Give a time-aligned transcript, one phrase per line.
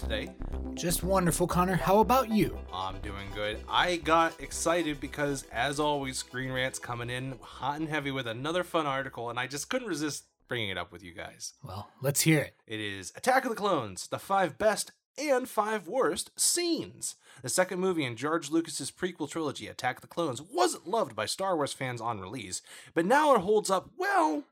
[0.00, 0.10] Hank.
[0.10, 0.74] How we doing today?
[0.74, 1.76] Just wonderful, Connor.
[1.76, 2.58] How about you?
[2.72, 3.58] I'm doing good.
[3.68, 8.64] I got excited because, as always, Screen Rant's coming in hot and heavy with another
[8.64, 11.54] fun article, and I just couldn't resist bringing it up with you guys.
[11.64, 12.54] Well, let's hear it.
[12.66, 17.16] It is Attack of the Clones, the five best and five worst scenes.
[17.42, 21.26] The second movie in George Lucas's prequel trilogy, Attack of the Clones, wasn't loved by
[21.26, 22.62] Star Wars fans on release,
[22.94, 24.44] but now it holds up well,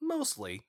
[0.00, 0.62] mostly.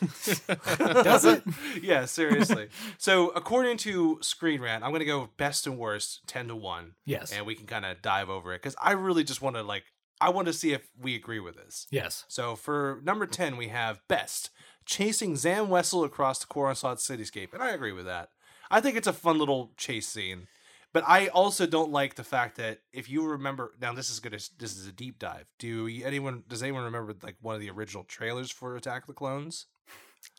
[0.78, 1.42] Does it?
[1.82, 2.68] yeah, seriously.
[2.98, 6.92] so, according to Screen Rant, I'm going to go best and worst 10 to 1.
[7.04, 7.32] Yes.
[7.32, 9.84] And we can kind of dive over it because I really just want to, like,
[10.20, 11.86] I want to see if we agree with this.
[11.90, 12.24] Yes.
[12.28, 14.50] So, for number 10, we have best
[14.84, 17.52] chasing Zam Wesell across the Coruscant cityscape.
[17.52, 18.30] And I agree with that.
[18.70, 20.48] I think it's a fun little chase scene.
[20.92, 24.38] But I also don't like the fact that if you remember, now this is gonna
[24.58, 25.44] this is a deep dive.
[25.58, 29.08] Do you, anyone does anyone remember like one of the original trailers for Attack of
[29.08, 29.66] the Clones?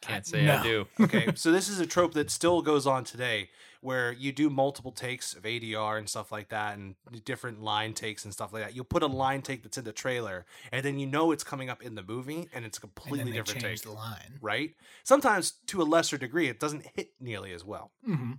[0.02, 0.56] Can't say No.
[0.56, 0.88] I do.
[1.02, 3.50] Okay, so this is a trope that still goes on today,
[3.82, 8.24] where you do multiple takes of ADR and stuff like that, and different line takes
[8.26, 8.76] and stuff like that.
[8.76, 11.70] You'll put a line take that's in the trailer, and then you know it's coming
[11.70, 13.96] up in the movie, and it's a And completely then they different change take, the
[13.96, 14.38] line.
[14.42, 14.76] right?
[15.04, 17.92] Sometimes to a lesser degree, it doesn't hit nearly as well.
[18.06, 18.34] hmm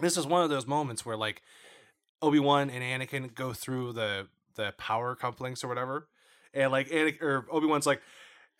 [0.00, 1.42] This is one of those moments where like
[2.22, 6.08] Obi Wan and Anakin go through the the power couplings or whatever,
[6.52, 8.00] and like Anakin or Obi Wan's like,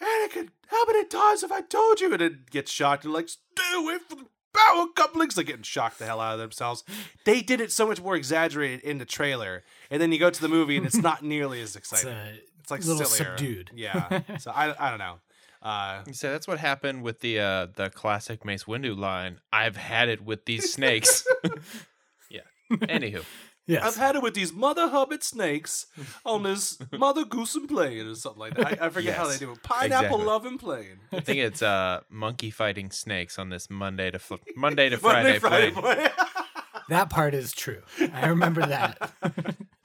[0.03, 2.13] Anakin, how many times have I told you?
[2.13, 5.39] And it gets shocked and like, stay away from the power couplings.
[5.39, 6.85] are getting shocked the hell out of themselves.
[7.25, 10.41] They did it so much more exaggerated in the trailer, and then you go to
[10.41, 12.13] the movie and it's not nearly as It's exciting.
[12.13, 13.31] a It's, like little sillier.
[13.37, 13.71] subdued.
[13.75, 14.21] Yeah.
[14.39, 15.19] So I I don't know.
[15.63, 19.41] Uh, So that's what happened with the uh, the classic Mace Windu line.
[19.53, 21.27] I've had it with these snakes.
[22.31, 22.41] yeah.
[22.71, 23.25] Anywho,
[23.67, 23.83] yes.
[23.83, 25.87] I've had it with these mother hubbard snakes
[26.25, 28.83] on this mother goose and plane or something like that.
[28.83, 29.63] I, I forget how they do it.
[29.63, 30.25] Pineapple exactly.
[30.25, 31.01] loving plane.
[31.13, 35.39] I think it's uh, monkey fighting snakes on this Monday to fl- Monday to Monday,
[35.39, 35.97] Friday, plane.
[35.97, 36.09] plane.
[36.89, 37.83] that part is true.
[38.13, 39.11] I remember that.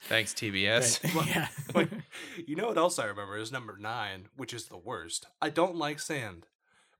[0.02, 1.14] Thanks TBS.
[1.72, 1.98] But, yeah.
[2.46, 5.26] you know what else I remember is number nine, which is the worst.
[5.40, 6.46] I don't like sand,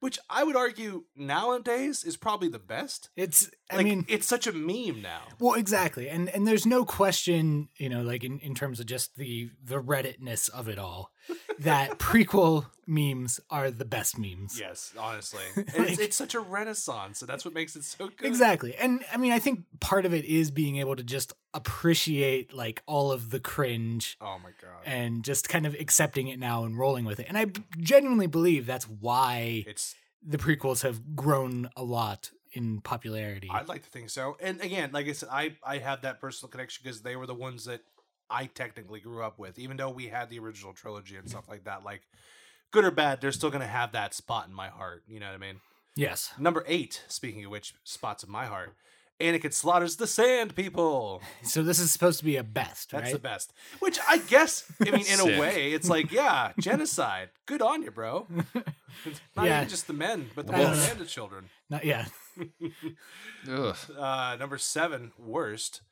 [0.01, 3.11] which I would argue nowadays is probably the best.
[3.17, 3.51] It's.
[3.71, 5.23] I Like, mean, it's such a meme now.
[5.39, 9.17] Well, exactly, and and there's no question, you know, like in, in terms of just
[9.17, 11.11] the the Redditness of it all,
[11.61, 14.59] that prequel memes are the best memes.
[14.59, 18.27] Yes, honestly, And it's, it's such a renaissance, and that's what makes it so good.
[18.27, 22.53] Exactly, and I mean, I think part of it is being able to just appreciate
[22.53, 26.65] like all of the cringe Oh my god, and just kind of accepting it now
[26.65, 27.27] and rolling with it.
[27.29, 27.47] And I
[27.79, 29.95] genuinely believe that's why it's
[30.27, 33.49] the prequels have grown a lot in popularity.
[33.51, 34.37] I'd like to think so.
[34.41, 37.35] And again, like I said, I I have that personal connection because they were the
[37.35, 37.81] ones that
[38.31, 39.59] I technically grew up with.
[39.59, 42.03] Even though we had the original trilogy and stuff like that, like
[42.71, 45.03] good or bad, they're still gonna have that spot in my heart.
[45.09, 45.61] You know what I mean?
[45.97, 47.03] yes, Number eight.
[47.09, 48.75] Speaking of which, spots in my heart.
[49.21, 51.21] Anakin slaughters the Sand People.
[51.43, 53.13] so this is supposed to be a best, That's right?
[53.13, 53.53] the best.
[53.81, 57.29] Which I guess, I mean, in a way, it's like, yeah, genocide.
[57.45, 58.27] Good on you, bro.
[59.37, 59.59] Not Yeah.
[59.59, 61.51] even just the men, but the I women and the children.
[61.69, 62.07] Not yeah.
[63.51, 63.77] Ugh.
[63.99, 65.83] Uh, number seven, worst.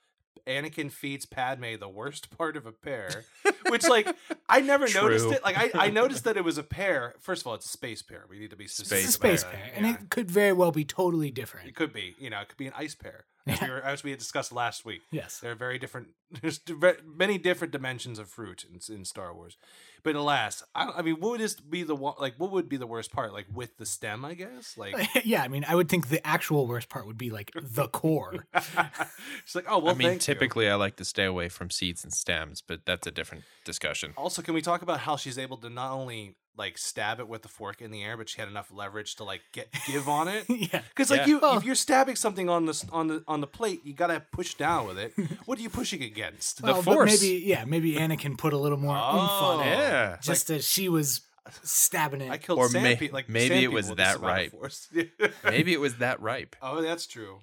[0.48, 3.24] Anakin feeds Padme the worst part of a pear,
[3.68, 4.08] which like
[4.48, 5.44] I never noticed it.
[5.44, 7.14] Like I, I noticed that it was a pear.
[7.20, 8.24] First of all, it's a space pear.
[8.28, 9.04] We need to be specific.
[9.04, 9.52] It's a space that.
[9.52, 9.94] pair, and Yeah.
[9.94, 11.68] it could very well be totally different.
[11.68, 14.04] It could be, you know, it could be an ice pear, as we, were, as
[14.04, 15.02] we had discussed last week.
[15.10, 15.40] Yes.
[15.40, 16.08] There are very different,
[16.42, 16.60] there's
[17.04, 19.56] many different dimensions of fruit in, in Star Wars.
[20.02, 22.76] But alas, I, I mean, what would this be the one, like, what would be
[22.76, 23.32] the worst part?
[23.32, 24.76] Like with the stem, I guess.
[24.76, 24.94] Like,
[25.24, 28.46] yeah, I mean, I would think the actual worst part would be like the core.
[28.54, 29.94] it's like, oh well.
[29.94, 30.34] I mean, thank you.
[30.34, 34.12] typically I like to stay away from seeds and stems, but that's a different discussion.
[34.16, 37.42] Also, can we talk about how she's able to not only like stab it with
[37.42, 40.28] the fork in the air, but she had enough leverage to like get give on
[40.28, 40.44] it?
[40.48, 40.82] yeah.
[40.88, 41.26] Because like Yeah.
[41.26, 41.66] you, Well- if oh.
[41.66, 44.98] you're stabbing something on the on the on the plate, you gotta push down with
[44.98, 45.12] it.
[45.46, 46.58] What are you pushing against?
[46.60, 47.22] The Well, but Force.
[47.22, 50.18] maybe yeah, maybe Anakin put a little more oomph on Oh, it, Yeah.
[50.20, 51.22] just as she was
[51.62, 52.30] stabbing it.
[52.30, 54.20] I killed Or sand may- pe- like maybe sand it was people with this that
[54.20, 55.32] ripe.
[55.44, 56.56] Maybe it was that ripe.
[56.60, 57.38] oh, that's true.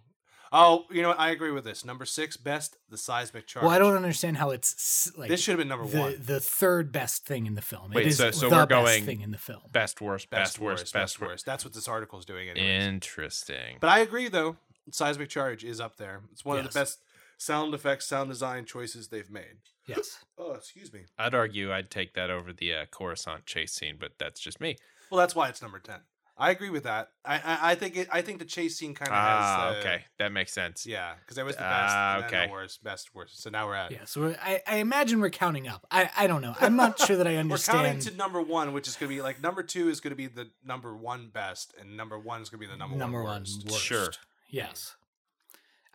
[0.51, 1.19] Oh, you know what?
[1.19, 1.83] I agree with this.
[1.83, 3.63] Number six, best the seismic charge.
[3.63, 6.15] well, I don't understand how it's like This should have been number the one.
[6.19, 7.91] the third best thing in the film.
[7.91, 9.61] Wait, it is so- so the we're best going thing in the film.
[9.71, 11.31] Best, worst, best, worst, best, worst.
[11.31, 11.45] worst.
[11.45, 12.49] That's what this article is doing.
[12.49, 12.83] Anyways.
[12.83, 13.77] Interesting.
[13.79, 14.57] But I agree, though.
[14.91, 16.21] Seismic charge is up there.
[16.31, 16.99] It's one of the best
[17.37, 19.57] sound effects, sound design choices they've made.
[19.87, 20.19] Yes.
[20.37, 21.05] Oh, excuse me.
[21.17, 24.75] I'd argue I'd take that over the uh, Coruscant chase scene, but that's just me.
[25.09, 26.01] Well, that's why it's number ten.
[26.37, 27.09] I agree with that.
[27.23, 28.07] I I, I think it.
[28.11, 29.83] I think the chase scene kind of Ah, has.
[29.83, 30.85] The, okay, that makes sense.
[30.85, 32.45] Yeah, because there was the best, Ah, and then okay.
[32.47, 33.41] the worst, best, worst.
[33.41, 33.91] So now we're at.
[33.91, 34.05] Yeah.
[34.05, 35.87] So we're- I, I imagine we're counting up.
[35.89, 36.53] I, I don't know.
[36.59, 37.77] I'm not sure that I understand.
[37.79, 40.11] We're counting to number one, which is going to be like number two is going
[40.11, 42.97] to be the number one best, and number one is going to be the number,
[42.97, 43.65] number one one worst.
[43.69, 43.83] worst.
[43.83, 44.07] Sure.
[44.49, 44.95] Yes.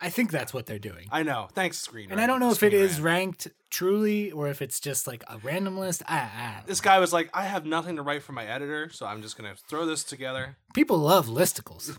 [0.01, 1.07] I think that's what they're doing.
[1.11, 1.47] I know.
[1.53, 2.11] Thanks, screen.
[2.11, 5.23] and I don't know if it Screen is ranked truly or if it's just like
[5.27, 6.01] a random list.
[6.07, 6.85] I, I don't This know.
[6.89, 9.53] guy was like, I have nothing to write for my editor, so I'm just gonna
[9.69, 10.57] throw this together.
[10.73, 11.95] people love listicles.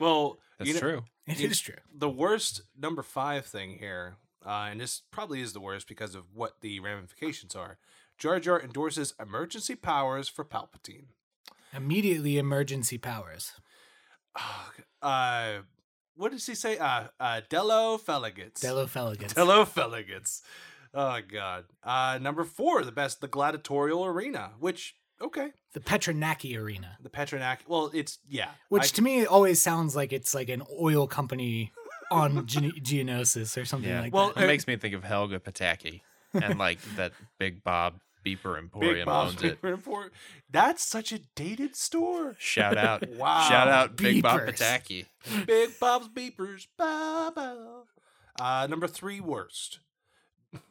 [0.00, 1.04] well, That's you know, true.
[1.26, 1.74] It You- is true.
[1.94, 6.24] the worst number five thing here, uh, and this probably is the worst because of
[6.34, 7.78] what the ramifications are.
[8.18, 11.06] Jar Jar endorses emergency powers for Palpatine.
[11.74, 13.52] Immediately emergency powers.
[15.02, 15.58] uh,
[16.16, 16.78] what does he say?
[16.78, 18.60] Uh, uh, Dello Feligits.
[18.60, 19.34] Delo Feligans.
[19.34, 20.42] Dello Feligits.
[20.92, 21.64] Oh God.
[21.82, 26.98] Uh, number four, the best, the gladiatorial arena, which okay, The Petranaki Arena.
[27.02, 27.58] the Petronac.
[27.66, 31.72] Well, it's yeah, Which I- to me always sounds like it's like an oil company
[32.10, 34.00] on Gen- Geonosis or something Yeah.
[34.02, 34.36] like Well, that.
[34.36, 36.02] Well, it uh, makes me think of Helga Pataki
[36.34, 39.48] and like that Big Bob Beeper Big Emporium Bob's owns it.
[39.60, 40.12] Paper Import.
[40.50, 42.34] That's such a dated store.
[42.38, 43.04] Shout out.
[43.16, 43.46] Wow.
[43.48, 44.56] Shout out Big Bob Beepers.
[44.58, 45.46] Pataki.
[45.46, 46.66] Big Bob's Beepers.
[46.78, 47.82] Ba, ba.
[48.40, 49.78] Uh, number three worst.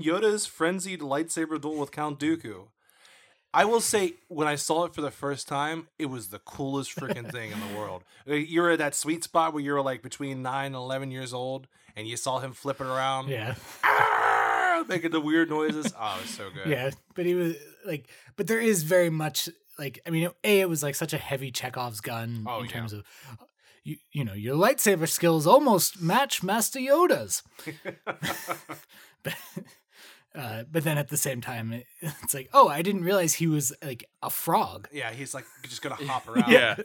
[0.01, 2.67] Yoda's frenzied lightsaber duel with Count Dooku.
[3.55, 6.95] I will say, when I saw it for the first time, it was the coolest
[6.95, 8.03] freaking thing in the world.
[8.25, 12.07] You're at that sweet spot where you're like between 9 and 11 years old, and
[12.07, 13.53] you saw him flipping around, yeah.
[13.83, 14.12] "Ah!"
[14.89, 15.93] making the weird noises.
[15.99, 16.67] Oh, it was so good.
[16.67, 16.91] Yeah.
[17.15, 19.49] But he was like, but there is very much
[19.79, 22.71] like, I mean, A, it was like such a heavy Chekhov's gun Oh, in yeah.
[22.71, 23.03] terms of,
[23.83, 27.43] you, you know, your lightsaber skills almost match Master Yoda's.
[29.23, 29.33] but,
[30.35, 33.47] uh, but then at the same time, it, it's like, oh, I didn't realize he
[33.47, 34.87] was like a frog.
[34.91, 36.51] Yeah, he's like just going to hop around.
[36.51, 36.75] Yeah.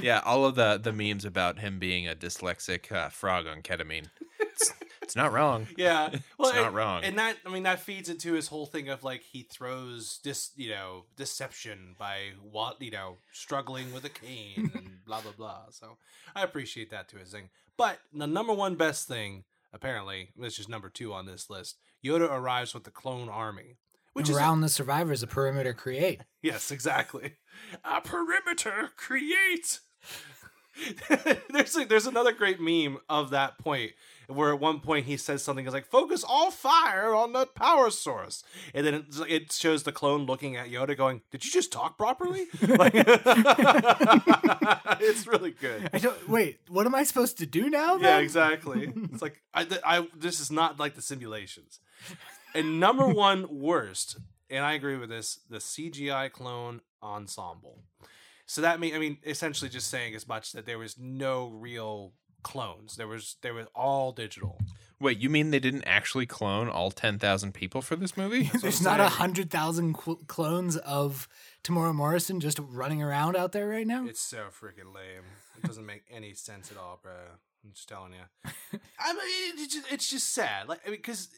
[0.00, 0.20] Yeah.
[0.24, 4.06] All of the, the memes about him being a dyslexic uh, frog on ketamine.
[4.38, 4.72] It's,
[5.06, 5.66] it's not wrong.
[5.76, 7.04] Yeah, well, not and- wrong.
[7.04, 10.50] and that I mean that feeds into his whole thing of like he throws this,
[10.56, 15.62] you know, deception by what you know struggling with a cane and blah blah blah.
[15.70, 15.96] So
[16.34, 17.48] I appreciate that to his thing.
[17.76, 22.30] But the number one best thing, apparently, which is number two on this list, Yoda
[22.30, 23.76] arrives with the clone army,
[24.14, 26.20] which is Around the survivors, a perimeter create.
[26.42, 27.34] Yes, exactly.
[27.84, 29.80] A perimeter create.
[31.50, 33.92] there's like, there's another great meme of that point
[34.26, 37.90] where at one point he says something is like focus all fire on the power
[37.90, 38.44] source,
[38.74, 42.46] and then it shows the clone looking at Yoda going, "Did you just talk properly?"
[42.66, 42.94] Like,
[45.00, 45.88] it's really good.
[45.92, 46.60] I don't wait.
[46.68, 47.96] What am I supposed to do now?
[47.96, 48.92] Yeah, exactly.
[49.12, 51.80] It's like I, I this is not like the simulations.
[52.54, 54.18] And number one worst,
[54.50, 57.80] and I agree with this, the CGI clone ensemble.
[58.46, 62.12] So that mean I mean essentially just saying as much that there was no real
[62.46, 62.94] clones.
[62.96, 64.58] There was there was all digital.
[65.00, 68.50] Wait, you mean they didn't actually clone all 10,000 people for this movie?
[68.62, 69.10] There's not a saying.
[69.18, 71.28] hundred thousand cl- clones of
[71.62, 74.06] Temuera Morrison just running around out there right now.
[74.06, 75.24] It's so freaking lame.
[75.58, 77.12] It doesn't make any sense at all, bro.
[77.64, 78.20] I'm just telling you.
[78.98, 80.66] I mean, it's just, it's just sad.
[80.68, 81.28] Like, I mean, because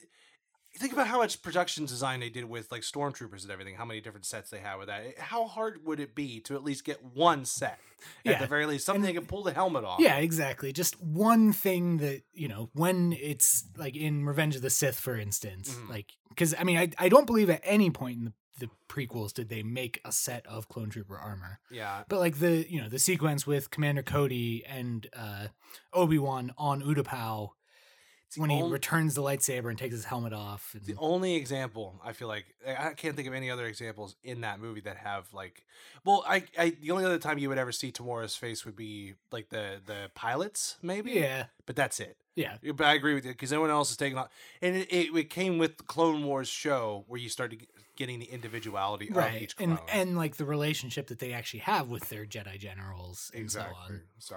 [0.78, 3.74] think about how much production design they did with like stormtroopers and everything.
[3.74, 5.18] How many different sets they had with that.
[5.18, 7.78] How hard would it be to at least get one set
[8.24, 8.38] at Yeah.
[8.40, 8.86] the very least?
[8.86, 10.00] Something they can pull the helmet off.
[10.00, 10.72] Yeah, exactly.
[10.72, 15.16] Just one thing that you know when it's like in Revenge of the Sith, for
[15.16, 15.88] instance, Mhm.
[15.90, 19.32] like because I mean I I don't believe at any point in the the prequels
[19.32, 22.02] did they make a set of clone trooper armor yeah.
[22.08, 25.46] but like the you know the sequence with commander cody and uh
[25.92, 27.50] obi-wan on utapau
[28.28, 31.34] It's when he only- returns the lightsaber and takes his helmet off and, The only
[31.34, 34.98] example I feel like I can't think of any other examples in that movie that
[34.98, 35.64] have like,
[36.04, 39.14] well, I, I the only other time you would ever see Temuera's face would be
[39.32, 42.16] like the the pilots maybe, yeah but that's it.
[42.36, 44.28] yeah But I agree with you because no one else is taking on,
[44.60, 47.66] and it, it, it came with the Clone Wars show where you started
[47.96, 49.70] getting the individuality of right each clone.
[49.70, 53.60] and and like the relationship that they actually have with their jedi generals and so
[53.60, 53.96] exactly.
[53.96, 54.36] on So,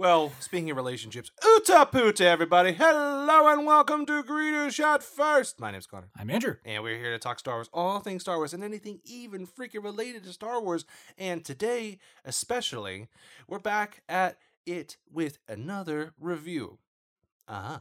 [0.00, 5.60] well, speaking of relationships, Uta Puta, everybody, hello and welcome to Greedo Shot First.
[5.60, 6.08] My name's Connor.
[6.16, 9.00] i'm andrew And we're here to talk Star Wars, all things Star Wars, and anything
[9.04, 10.86] even freaking related to Star Wars.
[11.18, 13.08] And today, especially,
[13.46, 16.78] we're back at it with another review.
[17.46, 17.78] Uh huh.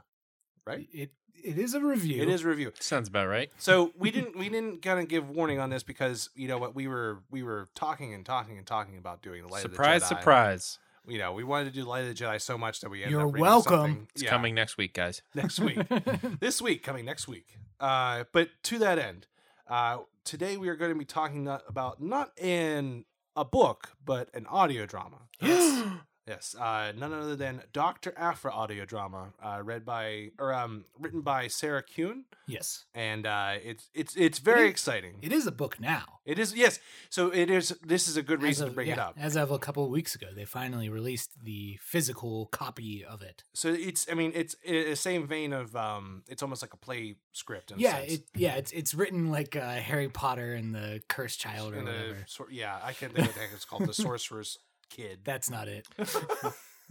[0.67, 0.89] Right?
[0.91, 1.11] it
[1.41, 2.73] it is a review It is a review.
[2.81, 3.49] Sounds about right.
[3.59, 6.75] So we didn't we didn't kind of give warning on this because you know what
[6.75, 10.09] we were we were talking and talking and talking about doing the light surprise, of
[10.09, 10.19] the Jedi.
[10.19, 10.79] surprise.
[11.09, 13.11] You know we wanted to do light of the Jedi so much that we ended
[13.11, 13.71] You're up reading welcome.
[13.73, 15.21] something- It's yeah, coming next week, guys.
[15.35, 15.79] next week.
[16.39, 17.57] this week coming next week.
[17.79, 19.27] Uh, but to that end,
[19.67, 24.45] uh, today we are going to be talking about not in a book but an
[24.47, 25.17] audio drama.
[25.41, 25.83] Yes.
[26.29, 31.21] Yes, uh, none other than Doctor Aphra audio drama, uh, read by or um, written
[31.21, 32.85] by Sarah Kuhn, Yes.
[32.93, 35.15] and uh, it's it's it's very It- exciting.
[35.23, 36.19] It is a book now.
[36.25, 36.77] It is yes.
[37.09, 37.75] So it is.
[37.83, 39.15] This is a good As reason of- to bring it up.
[39.17, 43.43] As of a couple of weeks ago, they finally released the physical copy of it.
[43.55, 44.05] So it's.
[44.11, 45.75] I mean, it's the same vein of.
[45.75, 47.73] Um, it's almost like a play script.
[47.75, 51.77] Yeah, it yeah, it's it's written like uh, Harry Potter and the Cursed Child or
[51.79, 52.17] In the whatever.
[52.27, 53.87] sor- yeah, I can't think of what the heck it's called.
[53.87, 54.59] The Sorcerer's
[54.89, 55.87] Kid That's not it.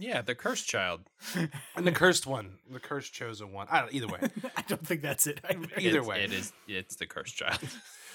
[0.01, 1.01] Yeah, the cursed child.
[1.75, 3.67] and the cursed one, the cursed chosen one.
[3.69, 3.93] I don't.
[3.93, 4.19] Either way,
[4.55, 5.41] I don't think that's it.
[5.49, 5.67] either.
[5.77, 6.23] Either way.
[6.23, 6.53] it is.
[6.69, 7.59] It's the cursed child.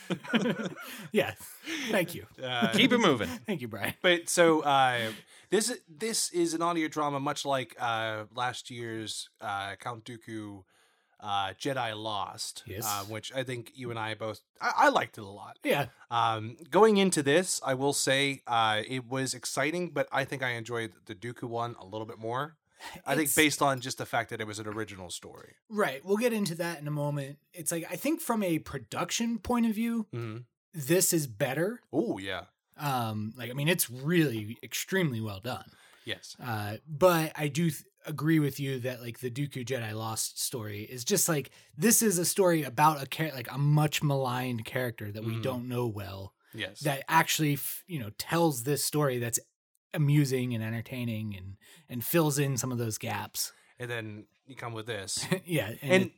[1.12, 1.33] yeah.
[1.91, 2.25] Thank you.
[2.43, 3.29] uh, Keep it moving.
[3.47, 3.93] Thank you, Brian.
[4.00, 5.11] But so uh,
[5.50, 10.62] this this is an audio drama, much like uh, last year's uh, Count Dooku
[11.25, 12.85] uh, Jedi Lost, Yes.
[12.87, 15.59] uh, which I think you and I both I, I liked it a lot.
[15.64, 15.87] Yeah.
[16.11, 20.50] Um, going into this, I will say uh, it was exciting, but I think I
[20.50, 22.57] enjoyed the Dooku one a little bit more.
[23.07, 25.54] I think based on just the fact that it was an original story.
[25.71, 26.04] Right.
[26.04, 27.38] We'll get into that in a moment.
[27.54, 30.38] It's like I think from a production point of view, Mm-hmm.
[30.75, 31.81] this is better.
[31.93, 32.43] Oh yeah,
[32.76, 35.64] Um, like I mean, it's really extremely well done.
[36.04, 40.40] yes, Uh, but I do th- agree with you that like the Dooku Jedi Lost
[40.42, 44.64] story is just like this is a story about a char- like a much maligned
[44.64, 45.42] character that we Mhm.
[45.42, 46.80] don't know well yes.
[46.80, 49.38] that actually f- you know tells this story that's
[49.92, 51.56] amusing and entertaining and
[51.88, 53.52] and fills in some of those gaps.
[53.78, 56.11] and then you come with this, yeah, and, and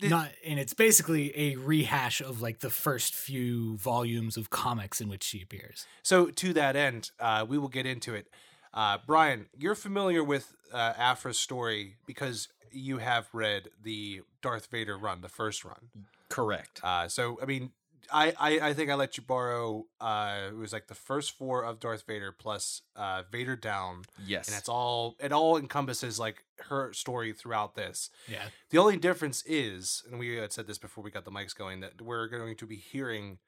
[0.00, 5.00] it- not and it's basically a rehash of like the first few volumes of comics
[5.02, 5.86] in which she appears.
[6.02, 8.28] So to that end, uh, we will get into it.
[8.74, 14.98] Uh, Brian, you're familiar with uh, Aphra's story because you have read the Darth Vader
[14.98, 15.88] run, the first run.
[16.28, 16.80] Correct.
[16.82, 17.70] Uh, so I mean,
[18.12, 19.86] I, I I think I let you borrow.
[20.00, 24.48] Uh, it was like the first four of Darth Vader plus uh, Vader down, Yes.
[24.48, 25.14] and that's all.
[25.20, 28.10] It all encompasses like her story throughout this.
[28.28, 28.42] Yeah.
[28.70, 31.80] The only difference is, and we had said this before we got the mics going,
[31.80, 33.38] that we're going to be hearing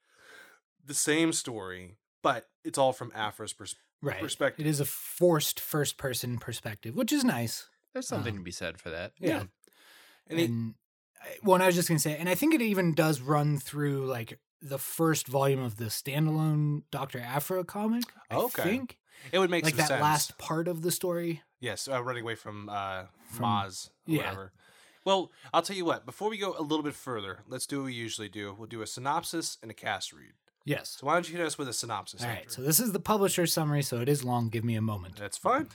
[0.85, 3.83] the same story, but it's all from Aphra's perspective.
[4.06, 4.20] Right.
[4.20, 4.64] Perspective.
[4.66, 7.68] It is a forced first person perspective, which is nice.
[7.92, 9.12] There's something Um, to be said for that.
[9.18, 9.40] Yeah.
[9.40, 9.48] And
[10.28, 10.75] And, it-
[11.22, 13.58] I- well, and I was just gonna say, and I think it even does run
[13.58, 18.04] through like the first volume of the standalone Doctor Aphra comic.
[18.30, 18.62] Okay.
[18.62, 18.98] I think
[19.32, 20.02] It would make like that sense.
[20.02, 21.42] last part of the story.
[21.60, 24.18] yes, uh, running away from uh, From- Maz, or yeah.
[24.18, 24.52] whatever.
[25.04, 26.04] Well, I'll tell you what.
[26.04, 28.52] Before we go a little bit further, let's do what we usually do.
[28.54, 30.34] We'll do a synopsis and a cast read.
[30.66, 30.96] Yes.
[30.99, 32.20] So why don't you hit us with a synopsis?
[32.23, 32.38] All right.
[32.38, 32.50] Andrew?
[32.50, 34.49] So this is the publisher's summary, so it is long.
[34.50, 35.16] Give me a moment.
[35.16, 35.68] that's fine.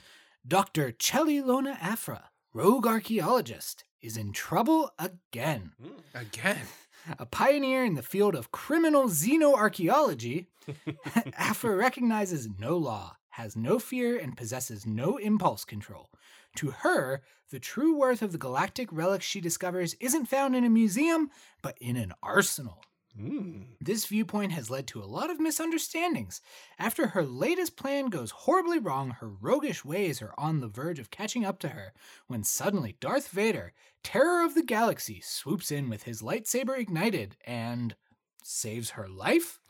[0.46, 0.92] Dr.
[0.92, 5.72] Chelli Lona Aphra, rogue archaeologist, is in trouble again.
[5.82, 5.98] Hmm.
[6.14, 6.58] Again.
[7.18, 10.46] A pioneer in the field of criminal xenoarchaeology,
[11.36, 16.10] Aphra recognizes no law, has no fear, and possesses no impulse control.
[16.56, 20.70] To her, the true worth of the galactic relics she discovers isn't found in a
[20.70, 21.30] museum,
[21.62, 22.82] but in an arsenal.
[23.20, 23.64] Mm.
[23.80, 26.40] This viewpoint has led to a lot of misunderstandings.
[26.78, 31.10] After her latest plan goes horribly wrong, her roguish ways are on the verge of
[31.10, 31.92] catching up to her
[32.26, 37.94] when suddenly Darth Vader, terror of the galaxy, swoops in with his lightsaber ignited and
[38.42, 39.60] saves her life?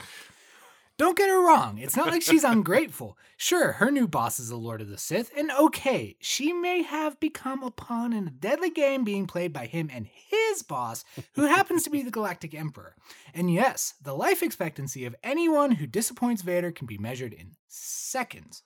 [0.98, 3.16] Don't get her wrong, it's not like she's ungrateful.
[3.42, 7.18] Sure, her new boss is the Lord of the Sith, and okay, she may have
[7.18, 11.46] become a pawn in a deadly game being played by him and his boss, who
[11.46, 12.94] happens to be the Galactic Emperor.
[13.34, 18.62] And yes, the life expectancy of anyone who disappoints Vader can be measured in seconds.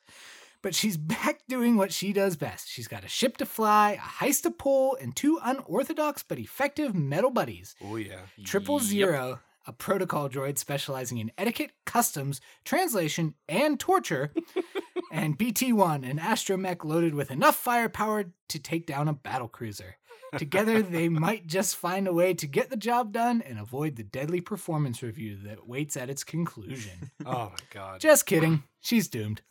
[0.60, 2.68] But she's back doing what she does best.
[2.68, 6.94] She's got a ship to fly, a heist to pull, and two unorthodox but effective
[6.94, 7.76] metal buddies.
[7.82, 8.20] Oh yeah.
[8.44, 8.84] Triple Yep.
[8.88, 14.32] Zero, a protocol droid specializing in etiquette, customs, translation, and torture,
[15.12, 19.96] and BT 1, an astromech loaded with enough firepower to take down a battle cruiser.
[20.38, 24.02] Together, they might just find a way to get the job done and avoid the
[24.02, 27.10] deadly performance review that waits at its conclusion.
[27.26, 28.00] Oh my god.
[28.00, 28.62] just kidding.
[28.80, 29.42] She's doomed.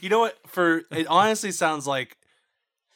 [0.00, 0.38] you know what?
[0.46, 2.16] For it honestly sounds like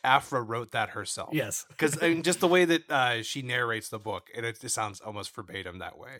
[0.04, 1.30] Aphra wrote that herself.
[1.32, 1.66] Yes.
[1.70, 4.74] because I mean, just the way that uh, she narrates the book, and it just
[4.74, 6.18] sounds almost verbatim that way.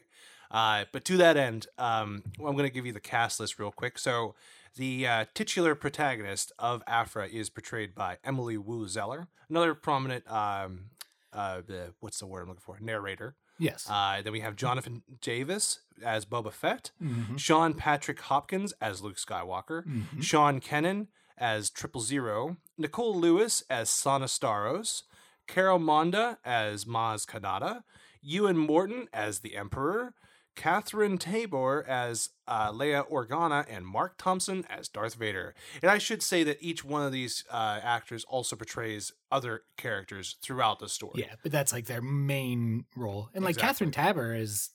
[0.50, 3.70] Uh, but to that end, um, I'm going to give you the cast list real
[3.70, 3.98] quick.
[3.98, 4.34] So,
[4.76, 10.86] the uh, titular protagonist of Aphra is portrayed by Emily Woo Zeller, another prominent, um,
[11.32, 12.78] uh, the, what's the word I'm looking for?
[12.80, 13.36] Narrator.
[13.58, 13.86] Yes.
[13.90, 17.38] Uh, then we have Jonathan Davis as Boba Fett, Mhm.
[17.38, 20.22] Sean Patrick Hopkins as Luke Skywalker, Mhm.
[20.22, 25.02] Sean Kenin as Triple Zero, Nicole Lewis as Sana Starros,
[25.46, 27.82] Carol Monda as Maz Kanata,
[28.26, 30.14] Euan Morton as the Emperor,
[30.56, 35.54] Catherine Taber as uh, Leia Organa, and Marc Thompson as Darth Vader.
[35.82, 40.36] And I should say that each one of these uh, actors also portrays other characters
[40.42, 41.20] throughout the story.
[41.20, 43.30] Yeah, but that's like their main role.
[43.34, 44.70] And like Catherine Taber is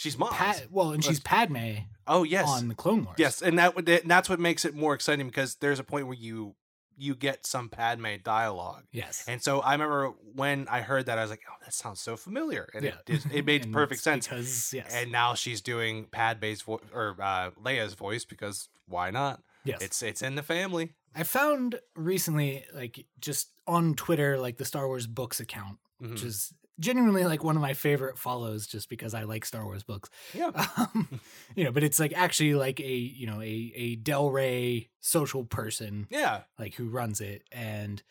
[0.00, 0.30] She's Maz.
[0.30, 1.72] Pa- well, and she's Padme
[2.06, 3.16] oh yes, on the Clone Wars.
[3.18, 6.16] yes, and that and that's what makes it more exciting because there's a point where
[6.16, 6.54] you
[7.00, 8.84] you get some Padme dialogue.
[8.92, 9.24] Yes.
[9.26, 12.16] And so I remember when I heard that, I was like, "Oh, that sounds so
[12.16, 12.94] familiar," and Yeah.
[13.06, 14.26] it, it, made perfect sense.
[14.28, 19.42] because yes, And now she's doing Padme's voice or uh, Leia's voice because why not?
[19.64, 20.94] yes, It's it's in the family.
[21.14, 26.10] I found recently, like just on Twitter, like the Star Wars books account, Mhm.
[26.12, 29.82] which is genuinely like one of my favorite follows, just because I like Star Wars
[29.84, 30.10] books.
[30.34, 30.50] Yeah.
[30.76, 31.20] Um,
[31.54, 35.44] you know, but it's like actually like a you know a a Del Rey social
[35.44, 36.42] person Yeah.
[36.58, 38.02] like who runs it, and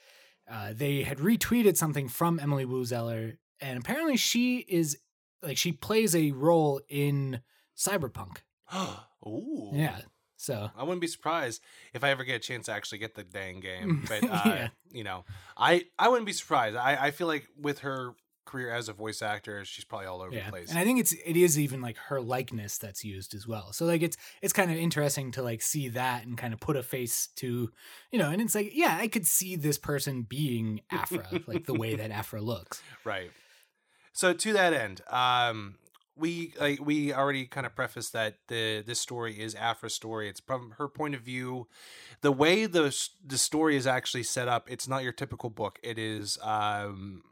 [0.49, 4.97] uh, they had retweeted something from Emily Woo Zeller, and apparently she is
[5.41, 7.41] like she plays a role in
[7.77, 8.37] Cyberpunk.
[9.27, 9.71] Ooh.
[9.73, 9.99] Yeah,
[10.37, 11.61] so I wouldn't be surprised
[11.93, 14.05] if I ever get a chance to actually get the dang game.
[14.07, 14.67] But uh, Yeah.
[14.91, 15.25] you know,
[15.57, 16.75] I I wouldn't be surprised.
[16.77, 18.13] I, I feel like with her
[18.49, 20.69] career as a voice actor, she's probably all over yeah, the place.
[20.69, 23.71] and I think it's it is even like her likeness that's used as well.
[23.71, 26.75] So like it's it's kind of interesting to like see that and kind of put
[26.75, 27.71] a face to,
[28.11, 31.73] you know, and it's like yeah, I could see this person being Aphra, like the
[31.73, 32.81] way that Aphra looks.
[33.05, 33.31] Right.
[34.11, 35.75] So to that end, um,
[36.19, 40.29] we like we already kind of prefaced that the this story is Aphra's story.
[40.29, 41.67] It's from her point of view.
[42.21, 45.79] The way the the story is actually set up, it's not your typical book.
[45.81, 47.23] It is, um,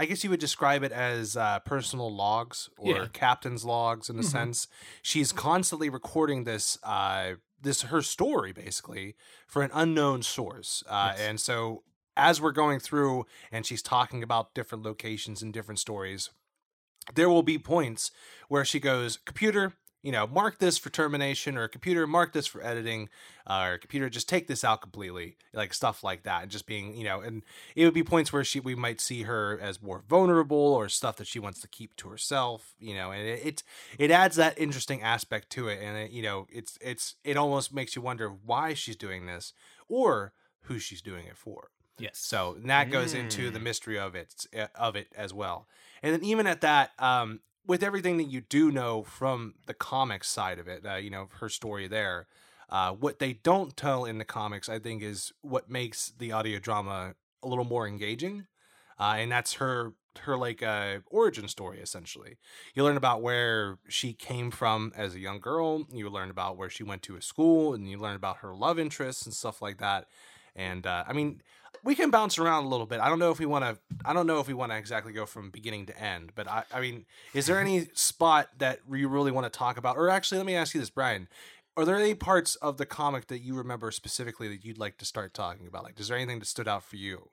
[0.00, 3.06] I guess you would describe it as uh, personal logs or Yeah.
[3.12, 4.24] captain's logs in a Mhm.
[4.24, 4.66] sense.
[5.02, 6.78] She's constantly recording this.
[6.82, 9.14] Uh, this her story basically
[9.46, 11.20] for an unknown source, uh, Yes.
[11.20, 11.84] and so
[12.16, 16.30] as we're going through and she's talking about different locations and different stories,
[17.14, 18.10] there will be points
[18.48, 22.64] where she goes, Computer, you know, mark this for termination, or computer, mark this for
[22.64, 23.08] editing,
[23.46, 26.42] uh, or computer, just take this out completely, like stuff like that.
[26.42, 27.42] And just being, you know, and
[27.76, 31.16] it would be points where she we might see her as more vulnerable or stuff
[31.16, 33.62] that she wants to keep to herself, you know, and it it,
[33.98, 35.80] it adds that interesting aspect to it.
[35.82, 39.52] And it, you know, it's it's it almost makes you wonder why she's doing this
[39.88, 40.32] or
[40.62, 41.68] who she's doing it for.
[41.98, 42.18] Yes.
[42.18, 43.64] So that goes into the Mm.
[43.64, 45.66] mystery of it uh, of it as well.
[46.02, 50.28] And then even at that, um, with everything that you do know from the comics
[50.28, 52.26] side of it, uh, you know her story there.
[52.68, 56.58] Uh, what they don't tell in the comics, I think, is what makes the audio
[56.58, 58.46] drama a little more engaging,
[58.98, 62.36] uh, and that's her her like uh, origin story essentially.
[62.74, 65.86] You learn about where she came from as a young girl.
[65.92, 68.78] You learn about where she went to a school, and you learn about her love
[68.78, 70.06] interests and stuff like that.
[70.56, 71.42] And uh, I mean,
[71.84, 73.00] we can bounce around a little bit.
[73.00, 73.78] I don't know if we want to.
[74.04, 76.32] I don't know if we want to exactly go from beginning to end.
[76.34, 79.96] But I, I mean, is there any spot that you really want to talk about?
[79.96, 81.28] Or actually, let me ask you this, Brian.
[81.76, 85.04] Are there any parts of the comic that you remember specifically that you'd like to
[85.04, 85.84] start talking about?
[85.84, 87.28] Like, is there anything that stood out for you?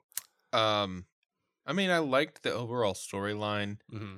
[0.54, 1.06] Um,
[1.66, 3.78] I mean, I liked the overall storyline.
[3.94, 4.18] Mm-hmm.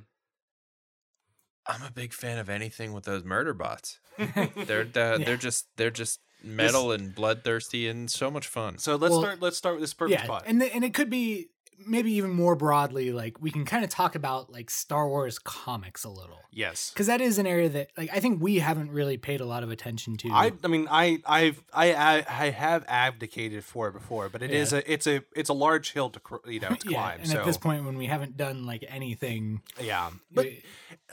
[1.68, 4.00] I'm a big fan of anything with those murder bots.
[4.18, 5.18] They're uh, Yeah.
[5.20, 8.78] they're just they're just metal and bloodthirsty and so much fun.
[8.78, 9.42] so let's Well, start.
[9.42, 10.44] Let's start with this perfect yeah, spot.
[10.48, 11.50] and the, and it could be
[11.86, 16.04] maybe even more broadly like we can kind of talk about like Star Wars comics
[16.04, 16.92] a little yes.
[16.92, 19.64] because that is an area that like I think we haven't really paid a lot
[19.64, 20.30] of attention to.
[20.32, 24.52] I, I mean, I, I've, I, I, I have abdicated for it before, but it
[24.52, 24.80] is Yeah.
[24.80, 27.20] a, it's a, it's a large hill to, cr- you know, to yeah, climb.
[27.22, 30.64] and so at this point when we haven't done like anything, yeah, but we-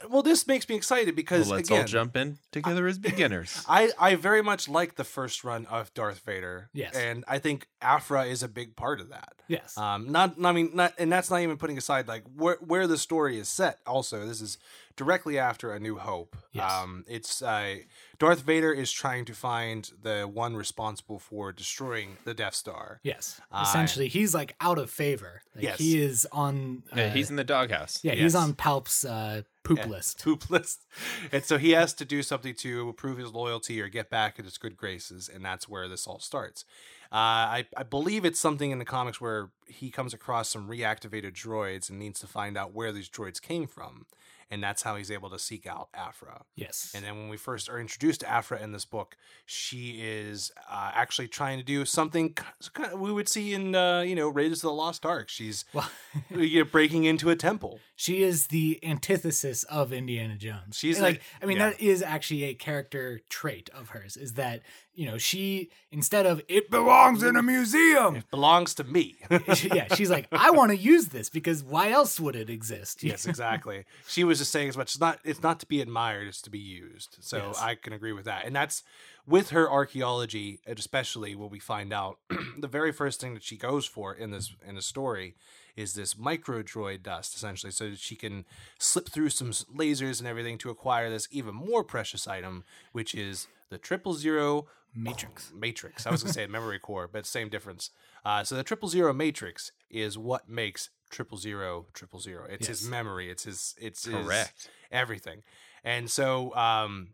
[0.09, 3.63] well, this makes me excited because Well, let's again, all jump in together as beginners.
[3.67, 6.69] I, I very much like the first run of Darth Vader.
[6.73, 6.95] Yes.
[6.95, 9.33] and I think Aphra is a big part of that.
[9.47, 12.87] yes, Um, not, I mean, not, and that's not even putting aside like where where
[12.87, 13.79] the story is set.
[13.85, 14.57] Also, this is
[14.95, 16.35] directly after A New Hope.
[16.51, 16.71] Yes.
[16.71, 17.75] Um, it's uh,
[18.17, 22.99] Darth Vader is trying to find the one responsible for destroying the Death Star.
[23.03, 23.39] yes.
[23.51, 25.41] I- Essentially, he's like out of favor.
[25.55, 25.77] Like, Yes.
[25.79, 26.83] he is on.
[26.91, 27.99] Uh, yeah, he's in the doghouse.
[28.03, 28.21] yeah, yes.
[28.23, 30.23] he's on Palp's uh, poop Yeah, list.
[30.23, 30.85] Poop list.
[31.31, 34.45] And so he has to do something to prove his loyalty or get back in
[34.45, 36.65] his good graces, and that's where this all starts.
[37.11, 37.15] Uh,
[37.61, 41.89] I, I believe it's something in the comics where he comes across some reactivated droids
[41.89, 44.05] and needs to find out where these droids came from.
[44.49, 46.43] And that's how he's able to seek out Aphra.
[46.55, 50.53] Yes, And then when we first are introduced to Aphra in this book, she is
[50.71, 54.29] uh, actually trying to do something kind of we would see in, uh, you know,
[54.29, 55.27] Raiders of the Lost Ark.
[55.27, 55.89] She's well,
[56.29, 57.81] you know, breaking into a temple.
[57.97, 60.77] she is the antithesis of Indiana Jones.
[60.77, 61.71] She's like, like- I mean, yeah.
[61.71, 64.15] that is actually a character trait of hers.
[64.15, 64.61] Is that
[64.93, 69.17] you know she instead of it belongs in a museum, It belongs to me.
[69.57, 73.03] she- yeah, she's like, I want to use this because why else would it exist?
[73.03, 73.85] yes, exactly.
[74.07, 74.87] She was just saying as much.
[74.93, 75.19] It's not.
[75.23, 76.27] It's not to be admired.
[76.27, 77.17] It's to be used.
[77.21, 77.59] So Yes.
[77.61, 78.45] I can agree with that.
[78.45, 78.83] And that's
[79.25, 82.17] with her archaeology, and especially when we find out
[82.57, 85.35] the very first thing that she goes for in this in the story
[85.75, 88.45] is this micro droid dust, essentially, so that she can
[88.79, 93.47] slip through some lasers and everything to acquire this even more precious item, which is
[93.69, 94.65] the triple zero
[94.95, 95.51] Matrix.
[95.53, 96.07] matrix.
[96.07, 97.91] I was gonna say memory core, but same difference.
[98.27, 102.45] Uh, so the triple zero matrix is what makes triple zero triple zero.
[102.49, 103.31] It's his memory.
[103.31, 103.73] It's his.
[103.79, 104.69] It's his Correct.
[104.91, 105.43] everything.
[105.81, 107.13] And so um,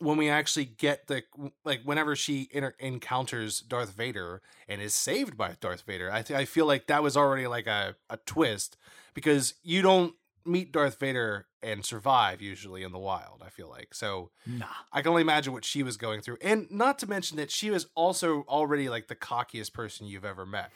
[0.00, 1.22] when we actually get the
[1.64, 6.36] like, whenever she inter- encounters Darth Vader and is saved by Darth Vader, I th-
[6.36, 8.76] I feel like that was already like a a twist
[9.14, 10.14] because you don't
[10.46, 13.42] meet Darth Vader and survive usually in the wild.
[13.44, 14.30] I feel like so.
[14.46, 14.66] Nah.
[14.92, 16.38] I can only imagine what she was going through.
[16.40, 20.46] And not to mention that she was also already like the cockiest person you've ever
[20.46, 20.70] met.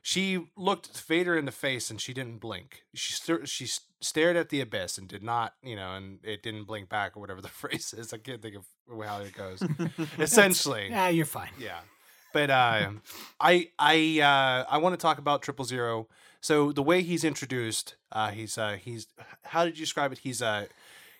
[0.00, 2.84] She looked Vader in the face and she didn't blink.
[2.94, 3.66] She st- she
[4.00, 7.20] stared at the abyss and did not, you know, and it didn't blink back or
[7.20, 8.12] whatever the phrase is.
[8.12, 8.64] I can't think of
[9.04, 9.62] how it goes.
[10.18, 11.50] Essentially, Yeah, you're fine.
[11.58, 11.80] yeah.
[12.32, 12.90] But uh,
[13.40, 16.08] I I uh, I want to talk about Triple Zero.
[16.40, 19.06] So the way he's introduced, uh, he's uh, he's
[19.44, 20.18] how did you describe it?
[20.18, 20.66] He's uh,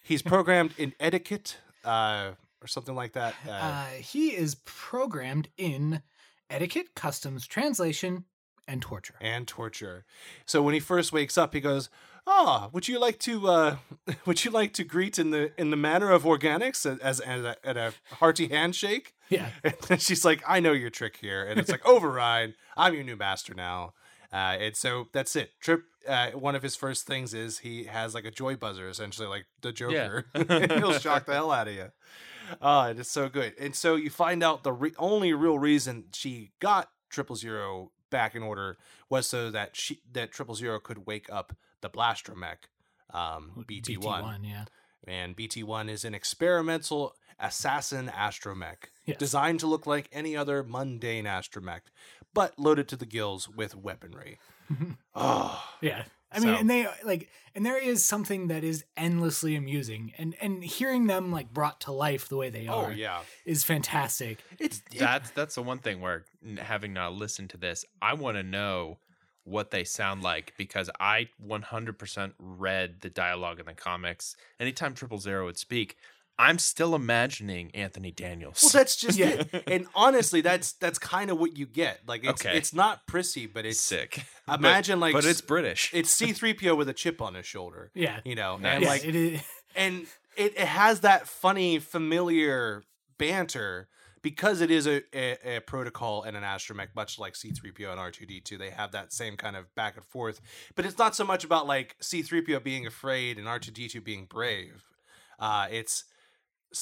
[0.02, 3.34] he's programmed in etiquette uh, or something like that.
[3.46, 6.02] Uh, Uh, he is programmed in
[6.50, 8.24] etiquette, customs, translation,
[8.66, 9.14] and torture.
[9.20, 10.04] and torture.
[10.46, 11.90] So when he first wakes up, he goes,
[12.26, 13.76] "Ah, would you like to uh,
[14.26, 17.56] would you like to greet in the in the manner of organics as as a,
[17.64, 19.50] at a hearty handshake?" Yeah.
[19.90, 22.54] And she's like, "I know your trick here," and it's like, "Override!
[22.76, 23.94] I'm your new master now."
[24.32, 25.52] Uh, and so that's it.
[25.60, 25.82] Trip.
[26.06, 29.46] Uh, one of his first things is he has like a joy buzzer, essentially like
[29.62, 30.26] the Joker.
[30.34, 31.90] and he'll shock the hell out of you.
[32.60, 33.54] Uh, it's so good.
[33.58, 38.34] And so you find out the re- only real reason she got Triple Zero back
[38.34, 38.78] in order
[39.10, 42.66] was so that she that Triple Zero could wake up the Blastromech,
[43.12, 44.64] um, BT one BT1, yeah.
[45.06, 49.18] and BT1 is an experimental assassin astromech Yes.
[49.18, 51.80] designed to look like any other mundane astromech,
[52.34, 54.38] but loaded to the gills with weaponry.
[55.14, 56.04] oh, Yeah.
[56.30, 60.36] I mean, So- and they like, and there is something that is endlessly amusing, and
[60.42, 63.22] and hearing them like brought to life the way they oh are yeah.
[63.46, 64.44] is fantastic.
[64.58, 66.26] It's it- That's that's the one thing where
[66.58, 68.98] having not listened to this, I want to know
[69.44, 74.36] what they sound like because I 100% read the dialogue in the comics.
[74.60, 75.96] Anytime Triple Zero would speak,
[76.40, 78.60] I'm still imagining Anthony Daniels.
[78.62, 79.42] well, that's just Yeah.
[79.52, 79.64] it.
[79.66, 82.00] And honestly, that's that's kind of what you get.
[82.06, 82.56] Like it's Okay.
[82.56, 84.24] it's not prissy, but it's sick.
[84.52, 85.90] Imagine like but it's British.
[85.94, 87.90] it's C3PO with a chip on his shoulder.
[87.94, 88.20] Yeah.
[88.24, 88.74] You know, Nice.
[88.74, 89.40] and yeah, like it is.
[89.74, 92.84] and it, it has that funny familiar
[93.18, 93.88] banter
[94.22, 98.58] because it is a, a, a protocol and an astromech much like c3po and r2d2
[98.58, 100.40] they have that same kind of back and forth
[100.76, 104.84] but it's not so much about like c3po being afraid and r2d2 being brave
[105.40, 106.04] uh, it's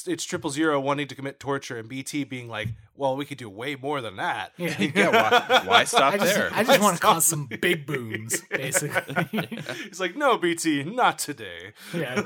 [0.07, 3.49] it's triple zero wanting to commit torture and bt being like well we could do
[3.49, 4.77] way more than that Yeah.
[4.95, 6.51] Yeah, why- why stop I just, there.
[6.53, 9.49] I just Why want to cause some big booms, basically.
[9.85, 12.23] he's like no bt not today yeah.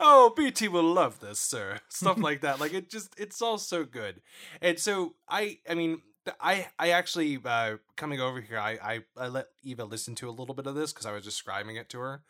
[0.00, 1.78] oh, BT will love this, sir.
[1.88, 2.60] Stuff like that.
[2.60, 4.20] Like it just it's all so good.
[4.60, 6.02] And so I I mean
[6.40, 10.30] I I actually uh coming over here I I, I let Eva listen to a
[10.32, 12.22] little bit of this cuz I was describing it to her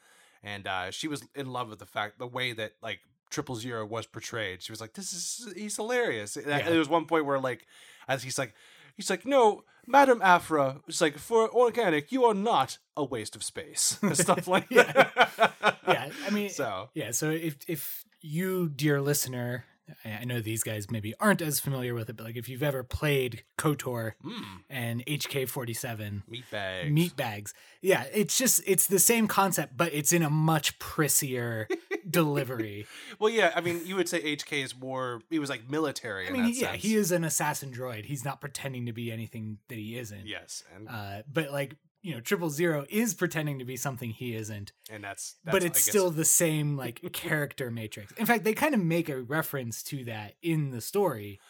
[0.42, 3.86] and uh she was in love with the fact the way that like triple zero
[3.86, 4.62] was portrayed.
[4.62, 6.36] She was like this is he's hilarious.
[6.36, 6.68] And Yeah.
[6.68, 7.66] There was one point where like
[8.08, 8.54] as he's like
[9.00, 10.82] He's like, no, Madam Aphra.
[10.86, 13.98] It's like, for organic, you are not a waste of space.
[14.02, 15.54] and Stuff like that.
[15.88, 16.10] Yeah.
[16.26, 19.64] I mean, so Yeah, so if if you, dear listener,
[20.04, 22.82] I know these guys maybe aren't as familiar with it, but like if you've ever
[22.82, 26.90] played KOTOR mm, and HK47 meat bags.
[26.90, 31.66] meat bags, yeah, it's just it's the same concept, but it's in a much prissier
[32.20, 32.86] delivery.
[33.18, 35.20] Well, yeah, I mean, you would say HK is more.
[35.30, 36.28] He was like military.
[36.28, 36.82] I mean, that yeah, sense.
[36.82, 38.04] he is an assassin droid.
[38.04, 40.26] He's not pretending to be anything that he isn't.
[40.26, 44.34] Yes, and Uh, but like you know, Triple Zero is pretending to be something he
[44.34, 44.72] isn't.
[44.90, 48.12] and that's, that's but it's still the same like character matrix.
[48.12, 51.40] In fact, they kind of make a reference to that in the story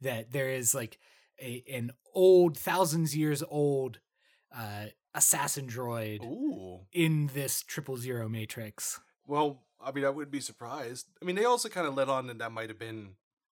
[0.00, 0.98] that there is like
[1.40, 4.00] a an old thousands years old
[4.56, 6.80] uh assassin droid Ooh.
[6.92, 9.00] in this triple zero matrix.
[9.26, 11.06] Well, I mean, I wouldn't be surprised.
[11.22, 13.10] I mean, they also kind of let on that that might have been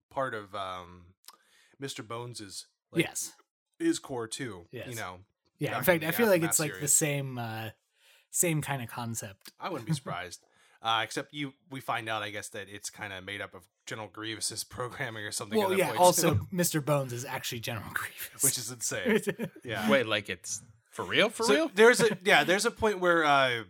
[0.09, 1.13] part of um,
[1.81, 2.05] Mr.
[2.07, 3.33] Bones's like, yes.
[3.79, 4.65] his core too.
[4.71, 4.87] Yes.
[4.89, 5.19] You know,
[5.59, 5.77] Yeah.
[5.77, 7.69] In fact, in I feel like Aftermath it's like the same uh
[8.29, 9.51] same kind of concept.
[9.59, 10.41] I wouldn't be surprised.
[10.81, 13.63] uh, except you, we find out, I guess, that it's kind of made up of
[13.85, 15.57] General Grievous's programming or something.
[15.57, 16.83] Well, at that yeah, point, also too, Mr.
[16.83, 18.43] Bones is actually General Grievous.
[18.43, 19.21] which is insane.
[19.63, 19.89] Yeah.
[19.89, 20.61] Wait, like it's
[20.91, 21.29] For real?
[21.29, 21.71] For So real?
[21.73, 22.43] There's a yeah.
[22.43, 23.63] There's a point where uh,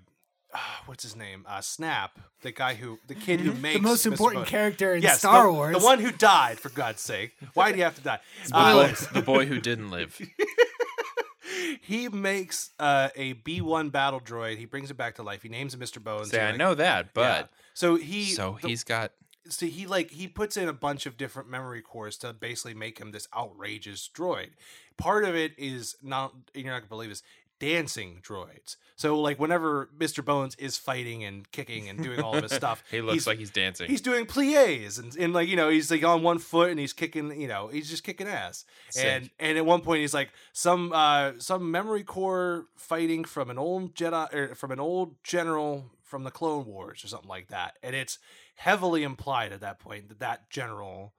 [0.85, 1.45] what's his name?
[1.47, 4.11] Uh, Snap, the guy who the kid who makes the most Mr.
[4.11, 4.49] important Bone.
[4.49, 5.77] character in Yes, Star the, Wars.
[5.77, 7.33] the one who died for God's sake.
[7.53, 8.19] Why do you have to die?
[8.47, 10.19] The Uh, boy, the boy who didn't live.
[11.81, 14.57] he makes uh, a B1 battle droid.
[14.57, 15.41] He brings it back to life.
[15.43, 16.03] He names it Mr.
[16.03, 16.29] Bones.
[16.31, 17.11] Say, I like- know that, yeah.
[17.13, 19.11] but so he so the- he's got
[19.49, 22.99] so he like he puts in a bunch of different memory cores to basically make
[22.99, 24.49] him this outrageous droid.
[24.97, 27.23] Part of it is not you're not gonna believe this
[27.59, 28.75] dancing droids.
[28.95, 30.25] So like whenever Mr.
[30.25, 33.37] Bones is fighting and kicking and doing all of his stuff, he looks he's, like
[33.37, 33.87] he's dancing.
[33.87, 36.93] he's doing plies and, and like you know he's like on one foot and he's
[36.93, 39.05] kicking you know he's just kicking ass Sick.
[39.05, 43.59] and and at one point he's like some uh some memory core fighting from an
[43.59, 47.75] old Jedi or from an old general from the Clone Wars or something like that
[47.83, 48.17] and it's
[48.55, 51.13] heavily implied at that point that that general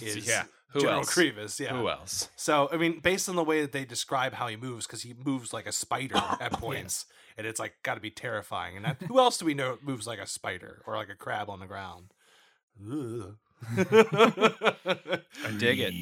[0.00, 0.44] is yeah.
[0.70, 1.14] Who General else?
[1.14, 2.28] Grievous yeah Who else?
[2.36, 5.14] so I mean based on the way that they describe how he moves because he
[5.24, 8.96] moves like a spider at points and it's like got to be terrifying and that,
[9.02, 11.66] who else do we know moves like a spider or like a crab on the
[11.66, 12.06] ground
[15.44, 15.94] I dig it.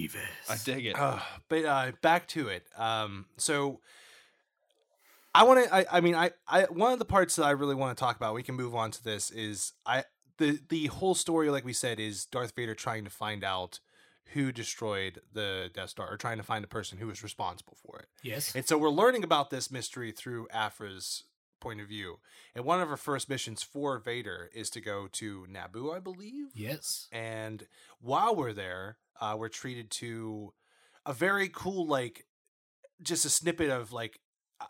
[0.48, 0.98] I dig it.
[0.98, 2.64] Uh, but uh, back to it.
[2.76, 3.80] Um, so
[5.34, 5.74] I want to.
[5.74, 6.62] I, I mean, I, I.
[6.64, 8.34] One of the parts that I really want to talk about.
[8.34, 9.30] We can move on to this.
[9.30, 10.04] Is I
[10.40, 13.78] the the whole story, like we said, is Darth Vader trying to find out
[14.32, 17.98] who destroyed the Death Star, or trying to find the person who was responsible for
[17.98, 18.06] it.
[18.22, 18.54] Yes.
[18.54, 21.24] And so we're learning about this mystery through Aphra's
[21.60, 22.20] point of view.
[22.54, 26.46] And one of her first missions for Vader is to go to Naboo, I believe.
[26.54, 27.08] Yes.
[27.12, 27.66] And
[28.00, 30.54] while we're there, uh, we're treated to
[31.04, 32.26] a very cool, like,
[33.02, 34.20] just a snippet of like,
[34.60, 34.66] uh,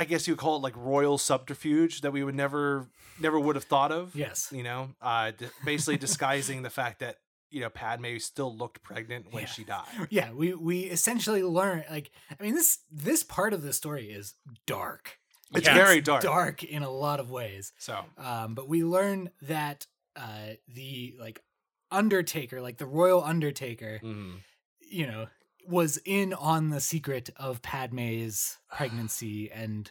[0.00, 2.86] I guess you would call it like royal subterfuge that we would never,
[3.20, 4.16] never would have thought of.
[4.16, 4.48] Yes.
[4.50, 7.16] You know, uh, d- basically disguising the fact that
[7.50, 9.48] you know Padme still looked pregnant when Yeah.
[9.48, 9.86] she died.
[10.10, 14.34] Yeah, we we essentially learn like I mean this this part of the story is
[14.66, 15.18] dark.
[15.52, 15.74] It's Yeah.
[15.74, 16.22] very dark.
[16.22, 17.72] Dark in a lot of ways.
[17.78, 19.86] So Um, but we learn that
[20.16, 21.42] uh the like
[21.90, 24.40] Undertaker, like the royal Undertaker, mhm.
[24.80, 25.26] you know,
[25.66, 29.90] was in on the secret of Padme's pregnancy and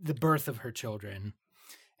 [0.00, 1.34] the birth of her children.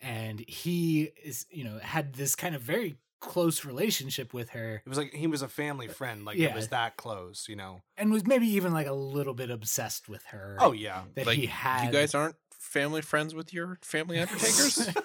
[0.00, 4.88] And he is, you know, had this kind of very close relationship with her it
[4.88, 6.26] was like he was a family uh, friend.
[6.26, 7.46] Like it was that close.
[7.48, 7.80] You know.
[7.96, 10.58] and was maybe even like a little bit obsessed with her.
[10.60, 11.04] Oh yeah.
[11.14, 11.86] that like he had.
[11.86, 14.88] you guys aren't family friends with your family undertakers?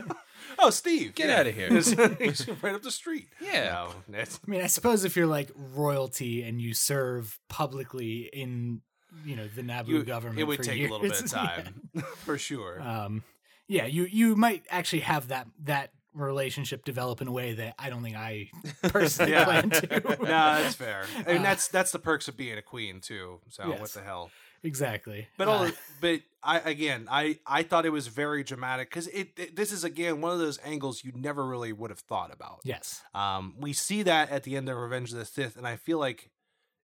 [0.58, 1.41] Oh, Steve, Get yeah.
[1.41, 1.69] of here.
[1.69, 3.28] He's, he's right up the street.
[3.41, 3.88] Yeah.
[4.08, 8.82] No, it's- I mean, I suppose if you're like royalty and you serve publicly in,
[9.26, 11.32] you know, the Naboo you- government, it would for take a little bit of years,
[11.32, 11.82] time,
[12.26, 12.78] for sure.
[12.80, 13.04] Yeah.
[13.06, 13.24] Um,
[13.67, 17.89] yeah, you you might actually have that that relationship develop in a way that I
[17.89, 18.50] don't think I
[18.84, 19.45] personally Yeah.
[19.45, 20.00] plan to.
[20.02, 21.04] no, that's fair.
[21.28, 23.39] I mean, Uh, that's that's the perks of being a queen too.
[23.50, 23.93] So what Yes.
[23.93, 24.32] the hell?
[24.63, 25.28] Exactly.
[25.38, 25.69] But Uh, all,
[26.02, 29.56] but I again, I I thought it was very dramatic because it, it.
[29.56, 32.62] This is again one of those angles you never really would have thought about.
[32.63, 35.76] yes, Um, we see that at the end of Revenge of the Sith, and I
[35.76, 36.32] feel like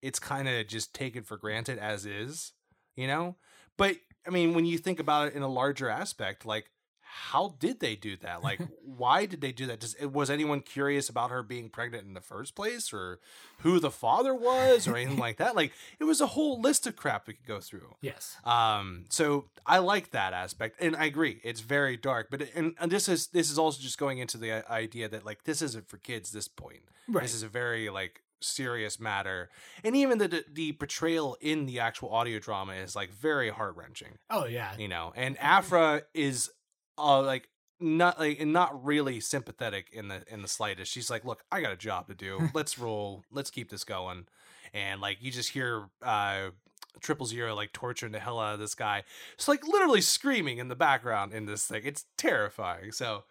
[0.02, 2.52] it's kind of just taken for granted as is,
[2.96, 3.36] you know.
[3.76, 6.70] But I mean, when you think about it in a larger aspect, like
[7.12, 8.42] how did they do that?
[8.42, 9.80] Like, why did they do that?
[9.80, 13.18] Does, was anyone curious about her being pregnant in the first place, or
[13.58, 15.56] who the father was, or anything like that?
[15.56, 17.96] Like, it was a whole list of crap we could go through.
[18.00, 22.28] yes, Um, so I like that aspect, and I agree, it's very dark.
[22.30, 25.44] But and, and this is this is also just going into the idea that like
[25.44, 26.30] this isn't for kids.
[26.30, 27.22] This point, right.
[27.22, 29.50] this is a very like serious matter,
[29.84, 33.76] and even the the, the portrayal in the actual audio drama is like very heart
[33.76, 34.18] wrenching.
[34.30, 36.50] oh yeah, You know, and Aphra is
[36.98, 37.48] uh like
[37.78, 40.92] not like and not really sympathetic in the in the slightest.
[40.92, 42.48] She's like, "Look, I got a job to do.
[42.54, 43.24] Let's roll.
[43.32, 44.26] Let's keep this going."
[44.74, 46.50] And like you just hear uh
[47.00, 49.04] triple zero like torturing the hell out of this guy.
[49.34, 51.82] It's like literally screaming in the background in this thing.
[51.84, 52.92] It's terrifying.
[52.92, 53.24] So